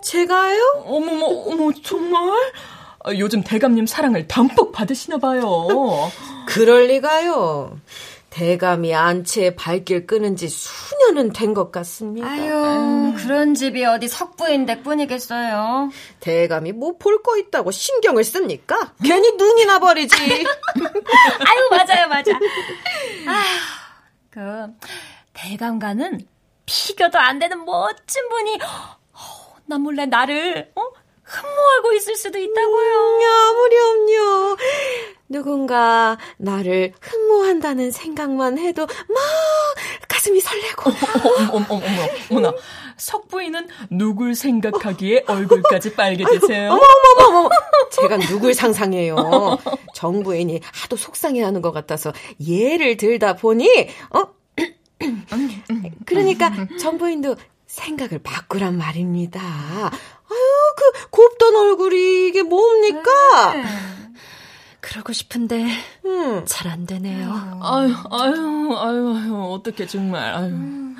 제가요? 0.00 0.84
어머머, 0.86 1.26
어머, 1.26 1.72
정말? 1.82 2.52
아, 3.04 3.12
요즘 3.18 3.42
대감님 3.42 3.86
사랑을 3.86 4.28
담뿍 4.28 4.70
받으시나 4.70 5.18
봐요. 5.18 5.66
그럴 6.46 6.86
리가요. 6.86 7.80
대감이 8.30 8.94
안채에 8.94 9.56
발길 9.56 10.06
끄는 10.06 10.36
지 10.36 10.48
수년은 10.48 11.32
된 11.32 11.52
것 11.52 11.72
같습니다. 11.72 12.28
아유, 12.28 12.52
음. 12.54 13.14
그런 13.16 13.54
집이 13.54 13.84
어디 13.84 14.06
석부인 14.06 14.64
댁뿐이겠어요. 14.66 15.90
대감이 16.20 16.70
뭐 16.72 16.96
볼 16.98 17.22
거 17.24 17.36
있다고 17.38 17.72
신경을 17.72 18.22
씁니까? 18.22 18.92
괜히 19.02 19.32
눈이 19.32 19.64
나 19.66 19.80
버리지. 19.80 20.14
아유, 20.14 21.68
맞아요, 21.72 22.06
맞아. 22.08 22.30
아휴, 23.26 23.58
그, 24.30 24.66
대감과는 25.32 26.20
비교도 26.68 27.18
안 27.18 27.38
되는 27.38 27.64
멋진 27.64 28.28
분이, 28.28 28.58
어, 28.62 29.56
나 29.64 29.78
몰래 29.78 30.04
나를, 30.04 30.70
어? 30.74 30.82
흠모하고 31.22 31.92
있을 31.94 32.14
수도 32.16 32.38
있다고요. 32.38 32.94
음, 32.94 33.22
아무렴요. 33.22 34.56
누군가 35.28 36.16
나를 36.38 36.94
흠모한다는 37.00 37.90
생각만 37.90 38.58
해도 38.58 38.86
막 38.86 39.18
가슴이 40.08 40.40
설레고. 40.40 40.90
어머, 41.52 41.66
어머, 41.68 41.82
어머. 42.30 42.54
석부인은 42.96 43.68
누굴 43.90 44.34
생각하기에 44.34 45.24
얼굴까지 45.26 45.94
빨개지세요? 45.94 46.70
어머, 46.70 46.80
어머, 47.28 47.38
어머. 47.40 47.50
제가 47.92 48.16
누굴 48.16 48.54
상상해요. 48.54 49.16
정부인이 49.94 50.60
하도 50.62 50.96
속상해하는 50.96 51.60
것 51.60 51.72
같아서 51.72 52.12
예를 52.46 52.96
들다 52.96 53.36
보니, 53.36 53.88
어? 54.10 54.37
그러니까 56.04 56.50
정부인도 56.78 57.36
생각을 57.66 58.18
바꾸란 58.22 58.76
말입니다. 58.78 59.40
아유, 59.40 60.74
그 60.76 61.08
곱던 61.10 61.54
얼굴이 61.54 62.28
이게 62.28 62.42
뭡니까? 62.42 63.52
네. 63.54 63.64
그러고 64.80 65.12
싶은데 65.12 65.66
음. 66.04 66.44
잘안 66.46 66.86
되네요. 66.86 67.60
아유, 67.62 67.94
아유, 68.10 68.76
아유, 68.78 69.14
아유, 69.16 69.52
어떻게 69.52 69.86
정말. 69.86 70.34
아유. 70.34 70.48
음. 70.48 70.96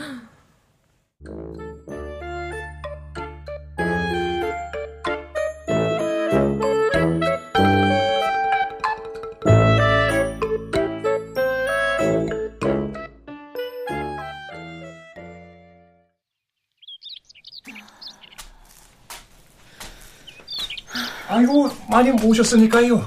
많이 21.98 22.12
모셨으니까요. 22.12 23.04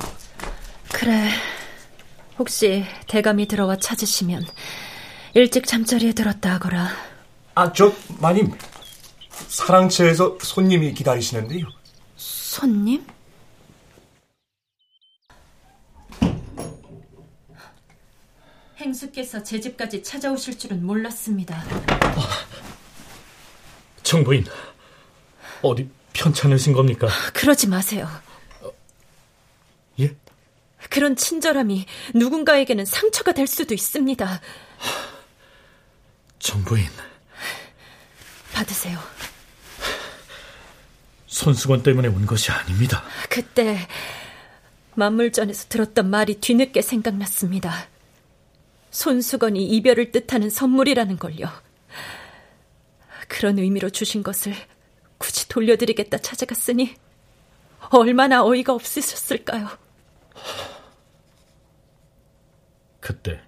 그래. 0.91 1.29
혹시 2.37 2.83
대감이 3.07 3.47
들어와 3.47 3.77
찾으시면 3.77 4.45
일찍 5.33 5.65
잠자리에 5.65 6.11
들었다 6.11 6.55
하거라. 6.55 6.89
아, 7.55 7.71
저 7.71 7.93
마님. 8.19 8.51
사랑채에서 9.47 10.37
손님이 10.41 10.93
기다리시는데요. 10.93 11.67
손님? 12.17 13.05
행수께서 18.77 19.41
제 19.41 19.61
집까지 19.61 20.03
찾아오실 20.03 20.57
줄은 20.57 20.85
몰랐습니다. 20.85 21.63
아, 21.87 22.27
정부인, 24.03 24.43
어디 25.61 25.89
편찮으신 26.11 26.73
겁니까? 26.73 27.07
그러지 27.33 27.69
마세요. 27.69 28.09
예? 29.99 30.15
그런 30.89 31.15
친절함이 31.15 31.85
누군가에게는 32.15 32.85
상처가 32.85 33.33
될 33.33 33.47
수도 33.47 33.73
있습니다. 33.73 34.41
정부인. 36.39 36.85
받으세요. 38.53 38.99
손수건 41.27 41.83
때문에 41.83 42.07
온 42.07 42.25
것이 42.25 42.51
아닙니다. 42.51 43.03
그때 43.29 43.87
만물전에서 44.95 45.69
들었던 45.69 46.09
말이 46.09 46.35
뒤늦게 46.35 46.81
생각났습니다. 46.81 47.87
손수건이 48.91 49.65
이별을 49.65 50.11
뜻하는 50.11 50.49
선물이라는 50.49 51.17
걸요. 51.17 51.49
그런 53.27 53.57
의미로 53.57 53.89
주신 53.89 54.23
것을 54.23 54.53
굳이 55.17 55.47
돌려드리겠다 55.47 56.17
찾아갔으니 56.17 56.95
얼마나 57.99 58.43
어이가 58.43 58.73
없으셨을까요? 58.73 59.69
그때 62.99 63.41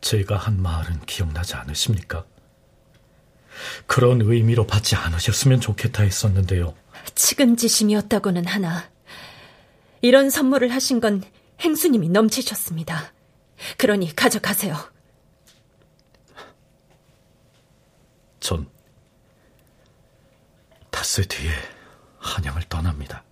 제가 0.00 0.36
한 0.36 0.60
말은 0.60 1.00
기억나지 1.06 1.54
않으십니까? 1.54 2.26
그런 3.86 4.20
의미로 4.20 4.66
받지 4.66 4.96
않으셨으면 4.96 5.60
좋겠다 5.60 6.02
했었는데요. 6.02 6.74
측은지심이었다고는 7.14 8.46
하나 8.46 8.90
이런 10.00 10.30
선물을 10.30 10.72
하신 10.72 11.00
건 11.00 11.22
행수님이 11.60 12.08
넘치셨습니다. 12.08 13.12
그러니 13.78 14.14
가져가세요. 14.14 14.76
전 18.40 18.68
닷새 20.90 21.22
뒤에 21.22 21.52
한양을 22.22 22.62
떠납니다. 22.68 23.24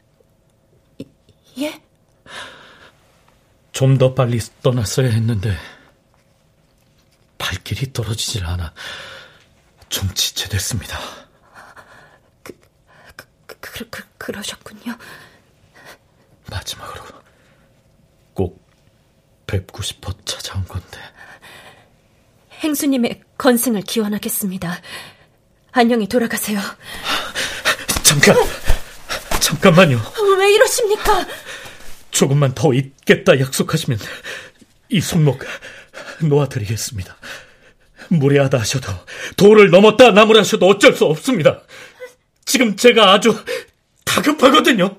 예? 1.58 1.80
좀 3.72 3.96
더 3.96 4.12
빨리 4.14 4.38
떠났어야 4.62 5.08
했는데 5.08 5.56
발길이 7.38 7.92
떨어지질 7.92 8.44
않아 8.44 8.74
좀 9.88 10.12
지체됐습니다. 10.14 10.98
그, 12.42 12.52
그, 13.46 13.56
그, 13.60 13.88
그, 13.90 14.02
그러셨군요. 14.18 14.96
마지막으로 16.50 17.04
꼭 18.34 18.62
뵙고 19.46 19.82
싶어 19.82 20.12
찾아온 20.24 20.64
건데. 20.66 20.98
행수님의 22.60 23.22
건승을 23.38 23.80
기원하겠습니다. 23.82 24.78
안녕히 25.72 26.06
돌아가세요. 26.06 26.60
잠깐! 28.02 28.36
잠깐만요. 29.60 30.00
왜 30.38 30.54
이러십니까? 30.54 31.26
조금만 32.10 32.54
더 32.54 32.72
있겠다 32.72 33.38
약속하시면 33.38 33.98
이 34.88 35.00
손목 35.00 35.44
놓아드리겠습니다. 36.22 37.16
무례하다 38.08 38.58
하셔도 38.58 38.90
도를 39.36 39.70
넘었다 39.70 40.10
나무라셔도 40.10 40.66
어쩔 40.66 40.96
수 40.96 41.04
없습니다. 41.04 41.62
지금 42.46 42.74
제가 42.74 43.12
아주 43.12 43.36
다급하거든요. 44.04 44.96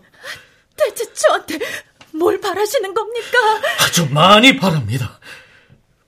대체 0.77 1.11
저한테 1.13 1.59
뭘 2.13 2.39
바라시는 2.39 2.93
겁니까? 2.93 3.37
아주 3.79 4.07
많이 4.11 4.55
바랍니다. 4.57 5.19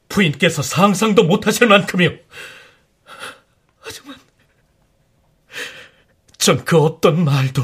부인께서 0.09 0.61
상상도 0.61 1.23
못하실 1.23 1.67
만큼이요. 1.67 2.11
하지만 3.79 4.15
전 6.37 6.63
그 6.65 6.77
어떤 6.77 7.23
말도 7.25 7.63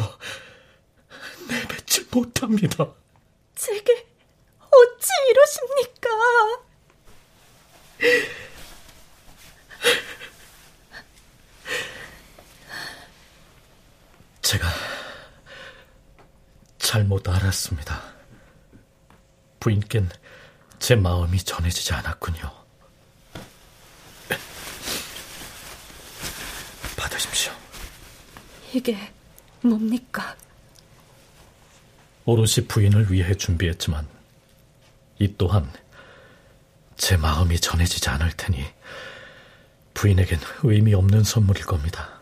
내뱉지 1.50 2.08
못합니다. 2.12 2.88
제게 3.56 4.08
어찌 4.60 5.10
이러십니까? 5.30 6.10
제가 14.42 14.68
잘못 16.78 17.28
알았습니다. 17.28 18.02
부인께는 19.60 20.10
제 20.80 20.96
마음이 20.96 21.38
전해지지 21.44 21.94
않았군요. 21.94 22.52
받으십시오. 26.96 27.52
이게 28.74 29.12
뭡니까? 29.62 30.36
오롯이 32.30 32.68
부인을 32.68 33.12
위해 33.12 33.34
준비했지만 33.34 34.08
이 35.18 35.34
또한 35.36 35.72
제 36.96 37.18
마음이 37.18 37.60
전해지지 37.60 38.08
않을 38.08 38.34
테니 38.34 38.64
부인에겐 39.96 40.40
의미 40.62 40.94
없는 40.94 41.24
선물일 41.24 41.66
겁니다. 41.66 42.22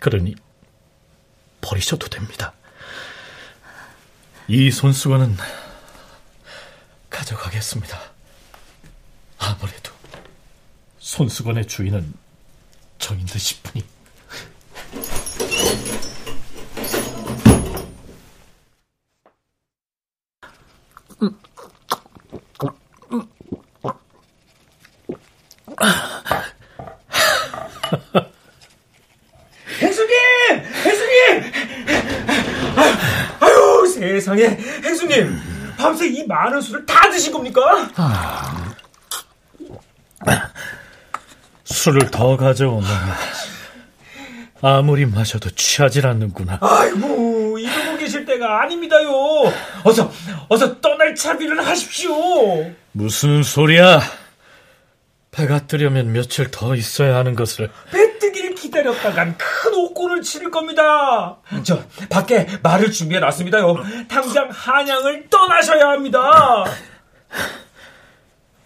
그러니 0.00 0.34
버리셔도 1.60 2.08
됩니다. 2.08 2.54
이 4.48 4.72
손수건은 4.72 5.36
가져가겠습니다. 7.08 8.00
아무래도 9.38 9.92
손수건의 10.98 11.68
주인은 11.68 12.12
저인 12.98 13.24
듯 13.26 13.38
싶으니. 13.38 13.84
행수님! 29.80 30.12
행수님! 30.84 31.52
아유, 33.40 33.86
세상에. 34.36 34.58
행수님, 34.84 35.38
밤새 35.76 36.06
이 36.08 36.24
많은 36.26 36.60
술을 36.60 36.86
다 36.86 37.10
드신 37.10 37.32
겁니까? 37.32 37.60
아, 37.96 38.72
술을 41.64 42.10
더 42.10 42.36
가져오면 42.36 42.88
아무리 44.60 45.06
마셔도 45.06 45.50
취하질 45.50 46.06
않는구나. 46.06 46.58
아이고, 46.60 47.58
이러고 47.58 47.98
계실 47.98 48.24
때가 48.24 48.62
아닙니다요. 48.62 49.10
어서, 49.84 50.12
어서 50.48 50.80
떠날 50.80 51.14
차비를 51.14 51.66
하십시오. 51.66 52.14
무슨 52.92 53.42
소리야? 53.42 54.00
배가 55.32 55.66
뜨려면 55.66 56.12
며칠 56.12 56.50
더 56.50 56.76
있어야 56.76 57.16
하는 57.16 57.34
것을. 57.34 57.70
배뜨 57.90 58.01
기다렸다간 58.72 59.36
큰 59.36 59.74
옥고를 59.74 60.22
치를 60.22 60.50
겁니다. 60.50 61.38
저, 61.62 61.84
밖에 62.08 62.46
말을 62.62 62.90
준비해 62.90 63.20
놨습니다요. 63.20 63.76
당장 64.08 64.48
한양을 64.50 65.28
떠나셔야 65.28 65.90
합니다. 65.90 66.64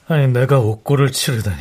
아니, 0.09 0.29
내가 0.29 0.61
옥고를 0.61 1.11
치르다니. 1.11 1.57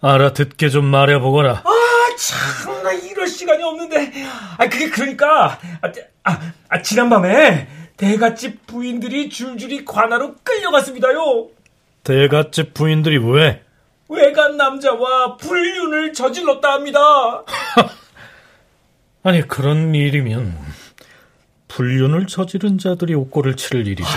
알아듣게 0.00 0.70
좀 0.70 0.86
말해보거라. 0.86 1.62
아, 1.64 2.16
참나, 2.16 2.92
이럴 2.92 3.28
시간이 3.28 3.62
없는데. 3.62 4.12
아, 4.56 4.68
그게 4.68 4.88
그러니까, 4.88 5.58
아, 5.82 5.92
아, 6.24 6.40
아 6.70 6.82
지난밤에 6.82 7.68
대갓집 7.98 8.66
부인들이 8.66 9.28
줄줄이 9.28 9.84
관하로 9.84 10.36
끌려갔습니다요. 10.42 11.48
대갓집 12.02 12.72
부인들이 12.72 13.18
왜? 13.18 13.62
외간 14.10 14.56
남자와 14.56 15.36
불륜을 15.36 16.12
저질렀다 16.12 16.72
합니다. 16.72 17.00
아니, 19.22 19.46
그런 19.46 19.94
일이면 19.94 20.58
불륜을 21.68 22.26
저지른 22.26 22.78
자들이 22.78 23.14
옥고를 23.14 23.56
치를 23.56 23.86
일이지. 23.86 24.10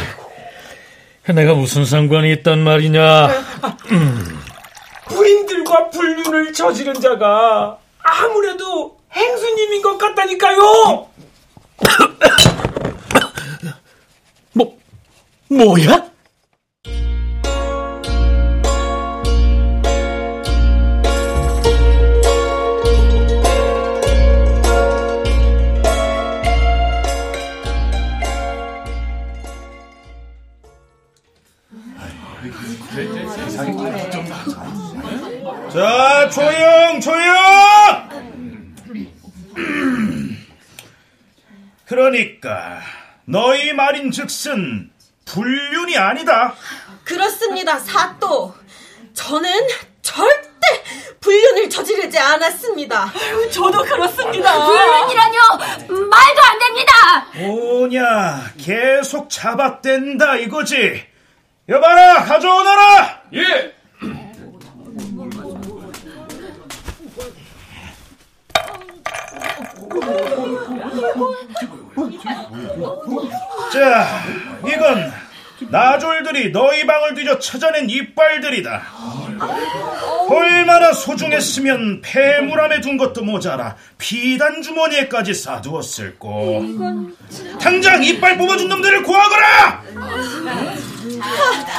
내가 1.35 1.53
무슨 1.53 1.85
상관이 1.85 2.31
있단 2.33 2.63
말이냐? 2.63 3.27
부인들과 5.07 5.91
불륜을 5.91 6.53
저지른 6.53 6.95
자가 6.95 7.77
아무래도 7.99 8.97
행수님인 9.11 9.83
것 9.83 9.97
같다니까요. 9.97 11.07
뭐, 14.53 14.77
뭐야? 15.49 16.12
그러니까 42.13 42.79
너희 43.25 43.73
말인 43.73 44.11
즉슨 44.11 44.91
불륜이 45.25 45.97
아니다. 45.97 46.53
그렇습니다, 47.03 47.79
사또. 47.79 48.53
저는 49.15 49.51
절대 50.03 50.83
불륜을 51.19 51.71
저지르지 51.71 52.19
않았습니다. 52.19 53.11
저도 53.51 53.81
그렇습니다. 53.81 54.63
불륜이라뇨! 54.63 55.39
말도 55.87 56.41
안 56.43 56.59
됩니다! 56.59 57.27
뭐냐, 57.33 58.53
계속 58.59 59.27
잡아댄다 59.31 60.35
이거지. 60.35 61.03
여봐라, 61.67 62.25
가져오너라! 62.25 63.21
예! 63.33 63.73
자, 73.71 74.07
이건 74.67 75.11
나졸들이 75.69 76.51
너희 76.51 76.85
방을 76.85 77.13
뒤져 77.15 77.39
찾아낸 77.39 77.89
이빨들이다. 77.89 78.81
얼마나 80.29 80.93
소중했으면 80.93 82.01
폐물함에 82.01 82.81
둔 82.81 82.97
것도 82.97 83.23
모자라 83.23 83.75
비단 83.97 84.61
주머니에까지 84.61 85.33
싸두었을꼬. 85.33 86.61
당장 87.59 88.03
이빨 88.03 88.37
뽑아준 88.37 88.67
놈들을 88.69 89.03
구하거라! 89.03 89.83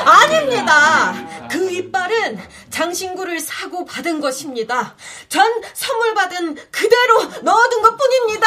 아, 0.05 0.11
아닙니다. 0.23 1.15
그 1.51 1.71
이빨은 1.71 2.39
장신구를 2.71 3.39
사고 3.41 3.85
받은 3.85 4.21
것입니다. 4.21 4.95
전 5.29 5.47
선물 5.75 6.15
받은 6.15 6.57
그대로 6.71 7.25
넣어둔 7.43 7.83
것 7.83 7.97
뿐입니다. 7.97 8.47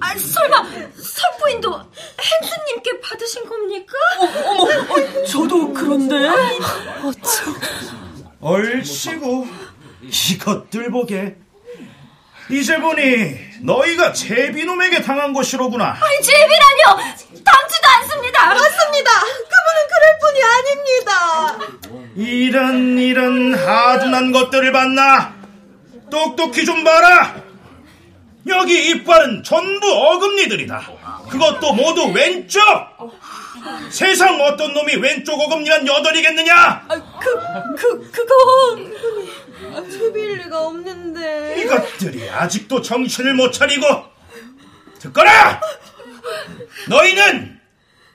아, 0.00 0.18
설마 0.18 0.64
설부인도 0.96 1.80
행수님께 2.20 3.00
받으신 3.00 3.48
겁니까? 3.48 3.92
어머, 4.46 4.62
어, 4.64 5.24
저도 5.24 5.72
그런데. 5.72 6.16
어, 8.40 8.52
얼씨구 8.54 9.46
이것들 10.02 10.90
보게. 10.90 11.36
이제 12.50 12.80
보니 12.80 13.36
너희가 13.60 14.12
제비놈에게 14.12 15.02
당한 15.02 15.32
것이로구나. 15.32 15.96
아니, 16.00 16.22
제비라뇨! 16.22 16.96
당치도 17.44 17.88
않습니다! 17.98 18.46
맞습니다. 18.46 19.10
그분은 19.20 19.88
그럴 19.90 20.18
뿐이 20.20 20.42
아닙니다. 20.42 21.58
이런 22.16 22.98
이런 22.98 23.54
하둔한 23.54 24.32
것들을 24.32 24.72
봤나? 24.72 25.34
똑똑히 26.10 26.64
좀 26.64 26.82
봐라. 26.82 27.36
여기 28.48 28.90
이빨은 28.90 29.44
전부 29.44 29.86
어금니들이다. 29.92 30.90
그것도 31.30 31.72
모두 31.74 32.06
왼쪽. 32.12 32.60
세상 33.90 34.40
어떤 34.40 34.72
놈이 34.72 34.96
왼쪽 34.96 35.40
어금니만 35.40 35.86
여덟이겠느냐? 35.86 36.86
그, 37.20 37.74
그, 37.76 38.10
그건. 38.10 39.90
제비일 39.90 40.38
리가 40.38 40.66
없는데. 40.66 41.56
이것들이 41.60 42.28
아직도 42.30 42.80
정신을 42.82 43.34
못 43.34 43.50
차리고 43.52 43.86
듣거라! 45.00 45.60
너희는 46.88 47.58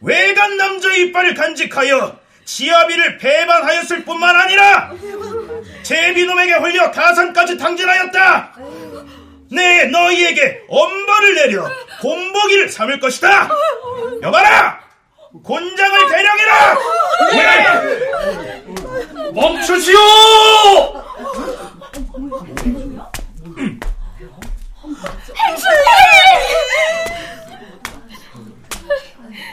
외간 0.01 0.57
남자 0.57 0.93
이빨을 0.93 1.33
간직하여 1.33 2.19
지아비를 2.45 3.17
배반하였을 3.17 4.05
뿐만 4.05 4.36
아니라 4.36 4.93
제비놈에게 5.83 6.53
홀려 6.53 6.91
가산까지 6.91 7.57
당진하였다. 7.57 8.53
네, 9.51 9.86
너희에게 9.86 10.61
엄벌을 10.67 11.36
내려 11.36 11.69
곤보기를 12.01 12.69
삼을 12.69 12.99
것이다. 12.99 13.49
여봐라, 14.21 14.79
곤장을 15.43 15.99
대령해라. 16.09 16.77
멈추시오! 19.33 19.97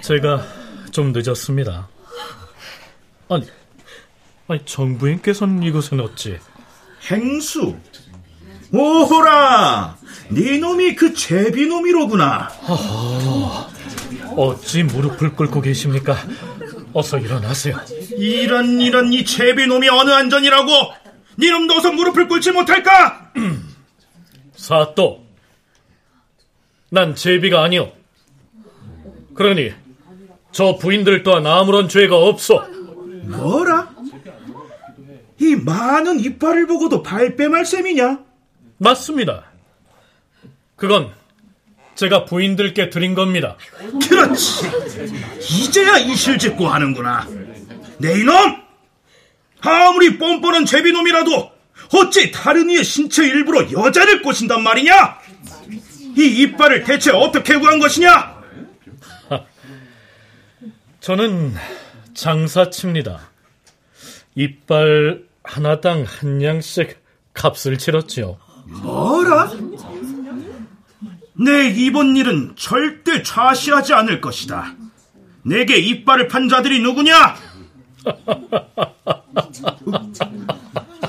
제가 0.03 0.43
좀 0.91 1.13
늦었습니다. 1.13 1.89
아니, 3.29 3.49
아니 4.49 4.65
정부인께서는 4.65 5.63
이곳에 5.63 5.97
어찌? 5.97 6.39
행수. 7.11 7.77
오호라, 8.73 9.97
네 10.31 10.59
놈이 10.59 10.95
그 10.95 11.13
제비놈이로구나. 11.13 12.39
허허, 12.45 13.71
어찌 14.37 14.83
무릎을 14.83 15.35
꿇고 15.35 15.61
계십니까? 15.61 16.17
어서 16.95 17.19
일어나세요. 17.19 17.77
이런 18.17 18.81
이런 18.81 19.13
이 19.13 19.25
제비놈이 19.25 19.89
어느 19.89 20.11
안전이라고? 20.11 20.71
네 21.37 21.51
놈도 21.51 21.75
어서 21.75 21.93
무릎을 21.93 22.29
꿇지 22.29 22.53
못할까? 22.53 23.33
사또, 24.57 25.25
난 26.91 27.15
제비가 27.15 27.63
아니오. 27.63 27.93
그러니 29.35 29.73
저 30.51 30.77
부인들 30.77 31.23
또한 31.23 31.47
아무런 31.47 31.89
죄가 31.89 32.17
없어. 32.17 32.67
뭐라? 33.25 33.91
이 35.41 35.57
많은 35.57 36.21
이빨을 36.21 36.67
보고도 36.67 37.03
발뺌할 37.03 37.65
셈이냐? 37.67 38.32
맞습니다. 38.83 39.45
그건 40.77 41.13
제가 41.95 42.25
부인들께 42.25 42.91
드린 42.91 43.15
겁니다. 43.15 43.57
그렇지. 44.09 44.67
이제야 45.39 45.99
이실직고 45.99 46.67
하는구나. 46.67 47.29
내 47.99 48.19
이놈! 48.21 48.61
아무리 49.61 50.19
뻔뻔한 50.19 50.67
제비놈이라도 50.67 51.53
어찌 51.95 52.33
다른 52.33 52.69
이의 52.71 52.83
신체 52.83 53.25
일부로 53.25 53.71
여자를 53.71 54.23
꼬신단 54.23 54.63
말이냐? 54.63 55.21
이 56.19 56.43
이빨을 56.43 56.83
대체 56.83 57.13
어떻게 57.13 57.57
구한 57.57 57.79
것이냐? 57.79 58.43
저는 61.01 61.55
장사칩니다. 62.15 63.31
이빨 64.35 65.23
하나당 65.45 66.05
한 66.07 66.43
양씩 66.43 66.99
값을 67.35 67.79
치렀지요. 67.79 68.39
뭐라? 68.81 69.53
내 71.35 71.69
이번 71.69 72.17
일은 72.17 72.55
절대 72.57 73.23
좌시하지 73.23 73.95
않을 73.95 74.21
것이다. 74.21 74.75
내게 75.45 75.77
이빨을 75.77 76.29
판 76.29 76.49
자들이 76.49 76.81
누구냐? 76.81 77.37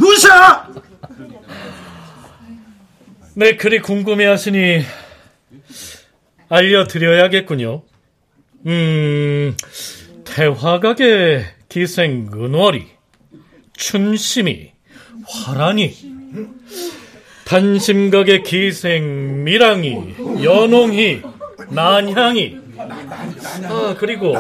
우사! 0.01 0.68
네, 3.36 3.57
그리 3.57 3.80
궁금해 3.80 4.26
하시니 4.26 4.84
알려드려야겠군요. 6.49 7.84
음, 8.68 9.57
태화각의 10.24 11.45
기생 11.68 12.30
은월이, 12.34 12.88
춘심이, 13.76 14.72
화란이, 15.28 15.95
단심각의 17.46 18.44
기생 18.44 19.44
미랑이, 19.44 20.16
연홍이, 20.44 21.22
난향이, 21.70 22.58
아, 23.70 23.96
그리고, 23.98 24.36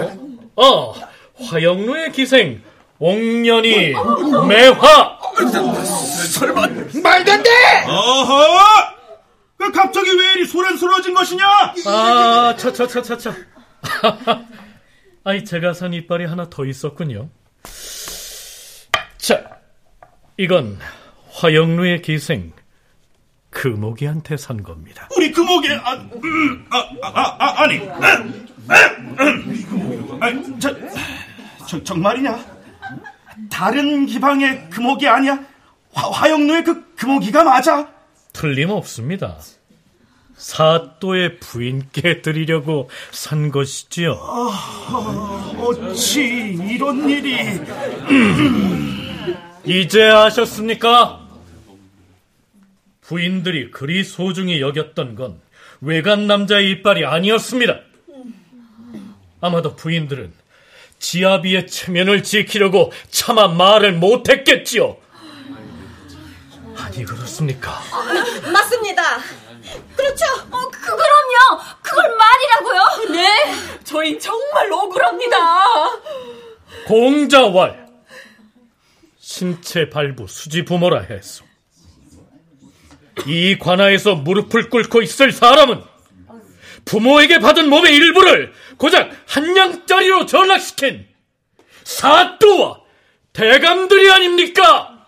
어, 0.55 0.93
화영루의 1.43 2.11
기생 2.11 2.61
옥년이, 2.99 3.93
매화! 4.47 5.19
설마 6.31 6.67
말도 7.03 7.31
안 7.31 7.43
돼! 7.43 7.49
어허! 7.87 8.93
그 9.57 9.71
갑자기 9.71 10.09
왜 10.17 10.33
이리 10.33 10.45
소란스러워진 10.45 11.13
것이냐? 11.13 11.45
아, 11.85 12.55
차차차차차. 12.57 13.33
아이, 15.25 15.43
제가 15.45 15.73
산 15.73 15.93
이빨이 15.93 16.25
하나 16.25 16.49
더 16.49 16.65
있었군요. 16.65 17.29
자, 19.17 19.41
이건 20.37 20.77
화영루의 21.31 22.01
기생 22.01 22.51
금옥이한테 23.53 24.35
산 24.37 24.63
겁니다. 24.63 25.07
우리 25.15 25.31
금옥이 25.31 25.69
아, 25.71 25.93
음, 25.93 26.65
아, 26.69 26.77
아, 27.01 27.35
아, 27.39 27.63
아니, 27.63 27.79
아, 27.87 28.15
음, 29.19 30.17
아, 30.19 30.59
저, 30.59 30.75
저, 31.67 31.83
정말이냐? 31.83 32.43
다른 33.49 34.05
기방의 34.05 34.69
금옥이 34.69 35.07
아니야? 35.07 35.39
화, 35.93 36.09
화영루의 36.09 36.63
그 36.63 36.95
금옥이가 36.95 37.43
맞아? 37.43 37.87
틀림없습니다. 38.33 39.37
사또의 40.35 41.39
부인께 41.39 42.21
드리려고 42.21 42.89
산 43.11 43.51
것이지요. 43.51 44.13
아, 44.19 45.53
어찌 45.59 46.57
이런 46.69 47.07
일이... 47.07 47.37
이제 49.65 50.03
아셨습니까? 50.03 51.22
부인들이 53.05 53.71
그리 53.71 54.03
소중히 54.03 54.61
여겼던 54.61 55.15
건 55.15 55.41
외간 55.81 56.27
남자의 56.27 56.71
이빨이 56.71 57.05
아니었습니다. 57.05 57.79
아마도 59.41 59.75
부인들은 59.75 60.33
지아비의 60.99 61.67
체면을 61.67 62.23
지키려고 62.23 62.91
차마 63.09 63.49
말을 63.49 63.93
못했겠지요. 63.93 64.97
아니 66.77 67.03
그렇습니까? 67.03 67.81
맞습니다. 68.51 69.19
그렇죠. 69.95 70.25
어, 70.49 70.69
그럼요. 70.69 71.61
그걸 71.81 72.15
말이라고요? 72.15 73.13
네, 73.13 73.27
저희 73.83 74.17
정말 74.19 74.71
억울합니다. 74.71 75.37
공자왈 76.87 77.87
신체 79.19 79.89
발부 79.89 80.27
수지 80.27 80.63
부모라 80.63 81.01
했소. 81.01 81.42
이 83.25 83.57
관하에서 83.59 84.15
무릎을 84.15 84.69
꿇고 84.69 85.01
있을 85.01 85.31
사람은 85.31 85.81
부모에게 86.85 87.39
받은 87.39 87.69
몸의 87.69 87.95
일부를 87.95 88.51
고작 88.77 89.11
한 89.27 89.55
양짜리로 89.55 90.25
전락시킨 90.25 91.05
사또와 91.83 92.81
대감들이 93.31 94.11
아닙니까? 94.11 95.07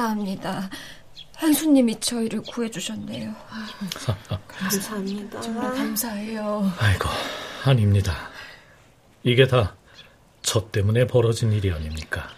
감사합니다. 0.00 0.68
hen수님이 1.38 1.98
저희를 2.00 2.42
구해주셨네요. 2.42 3.34
감사합니다. 4.48 5.40
정말 5.40 5.74
감사해요. 5.74 6.70
아이고, 6.78 7.08
아닙니다. 7.64 8.14
이게 9.22 9.46
다 9.46 9.74
저 10.42 10.70
때문에 10.70 11.08
벌어진 11.08 11.50
일이 11.50 11.72
아닙니까? 11.72 12.28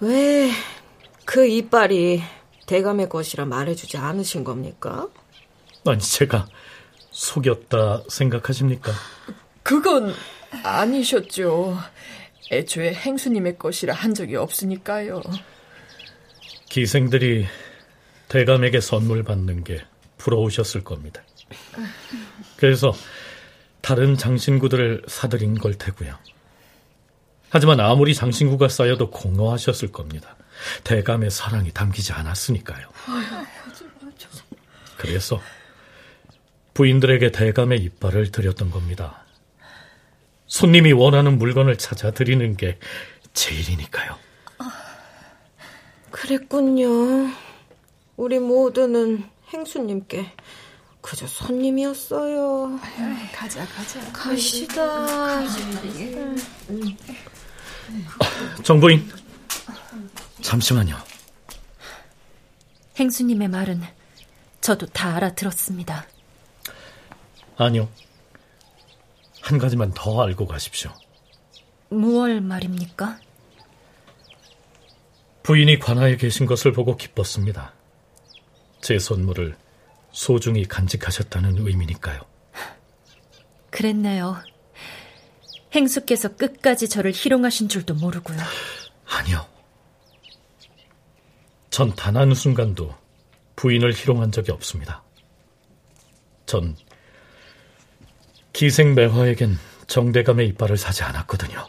왜 0.00 0.50
그 1.26 1.46
이빨이 1.46 2.22
대감의 2.66 3.10
것이라 3.10 3.44
말해주지 3.44 3.98
않으신 3.98 4.44
겁니까? 4.44 5.08
아니, 5.84 5.98
제가 6.00 6.46
속였다 7.10 8.04
생각하십니까? 8.08 8.92
그건 9.62 10.14
아니셨죠. 10.62 11.76
애초에 12.50 12.94
행수님의 12.94 13.58
것이라 13.58 13.92
한 13.92 14.14
적이 14.14 14.36
없으니까요. 14.36 15.20
기생들이 16.68 17.46
대감에게 18.28 18.80
선물 18.80 19.22
받는 19.22 19.64
게 19.64 19.82
부러우셨을 20.18 20.84
겁니다. 20.84 21.22
그래서 22.56 22.92
다른 23.80 24.16
장신구들을 24.16 25.04
사들인 25.06 25.54
걸 25.58 25.74
테고요. 25.74 26.18
하지만 27.50 27.80
아무리 27.80 28.14
장신구가 28.14 28.68
쌓여도 28.68 29.10
공허하셨을 29.10 29.90
겁니다. 29.92 30.36
대감의 30.84 31.30
사랑이 31.30 31.72
담기지 31.72 32.12
않았으니까요. 32.12 32.88
그래서 34.98 35.40
부인들에게 36.74 37.30
대감의 37.32 37.78
이빨을 37.80 38.30
드렸던 38.30 38.70
겁니다. 38.70 39.24
손님이 40.46 40.92
원하는 40.92 41.38
물건을 41.38 41.78
찾아 41.78 42.10
드리는 42.10 42.56
게 42.56 42.78
제일이니까요. 43.32 44.27
그랬군요. 46.10 47.30
우리 48.16 48.38
모두는 48.38 49.24
행수님께 49.52 50.32
그저 51.00 51.26
손님이었어요. 51.26 52.78
가자, 53.34 53.64
가자. 53.66 54.12
가시다. 54.12 55.40
정부인, 58.62 59.08
잠시만요. 60.42 60.96
행수님의 62.96 63.48
말은 63.48 63.82
저도 64.60 64.86
다 64.86 65.14
알아들었습니다. 65.16 66.06
아니요. 67.56 67.88
한 69.40 69.58
가지만 69.58 69.92
더 69.94 70.22
알고 70.22 70.46
가십시오. 70.46 70.92
무얼 71.88 72.40
말입니까? 72.40 73.18
부인이 75.48 75.78
관하에 75.78 76.16
계신 76.16 76.44
것을 76.44 76.72
보고 76.72 76.94
기뻤습니다. 76.98 77.72
제 78.82 78.98
선물을 78.98 79.56
소중히 80.12 80.66
간직하셨다는 80.66 81.66
의미니까요. 81.66 82.20
그랬네요. 83.70 84.36
행수께서 85.74 86.36
끝까지 86.36 86.90
저를 86.90 87.12
희롱하신 87.14 87.70
줄도 87.70 87.94
모르고요. 87.94 88.36
아니요. 89.06 89.46
전 91.70 91.94
단 91.96 92.18
한 92.18 92.34
순간도 92.34 92.94
부인을 93.56 93.94
희롱한 93.94 94.32
적이 94.32 94.52
없습니다. 94.52 95.02
전 96.44 96.76
기생매화에겐 98.52 99.58
정대감의 99.86 100.46
이빨을 100.48 100.76
사지 100.76 101.04
않았거든요. 101.04 101.66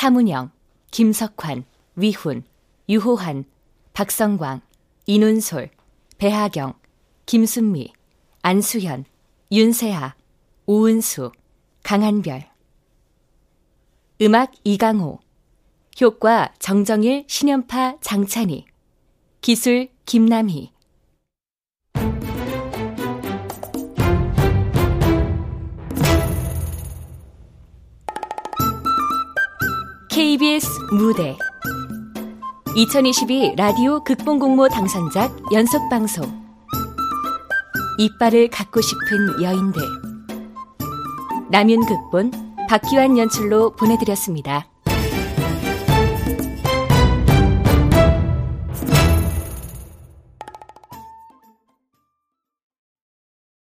사문영, 0.00 0.50
김석환, 0.92 1.66
위훈, 1.94 2.42
유호환, 2.88 3.44
박성광, 3.92 4.62
이눈솔, 5.04 5.68
배하경, 6.16 6.72
김순미, 7.26 7.92
안수현, 8.40 9.04
윤세아, 9.52 10.14
오은수, 10.64 11.32
강한별. 11.82 12.48
음악 14.22 14.52
이강호. 14.64 15.20
효과 16.00 16.54
정정일, 16.58 17.26
신연파, 17.28 17.98
장찬희. 18.00 18.64
기술 19.42 19.90
김남희 20.06 20.72
KBS 30.20 30.68
무대. 30.92 31.34
2022 32.76 33.54
라디오 33.56 34.04
극본공모 34.04 34.68
당선작 34.68 35.34
연속방송. 35.50 36.26
이빨을 37.96 38.50
갖고 38.50 38.82
싶은 38.82 39.42
여인들. 39.42 39.80
남윤 41.50 41.86
극본 41.86 42.32
박기환 42.68 43.16
연출로 43.16 43.70
보내드렸습니다. 43.76 44.68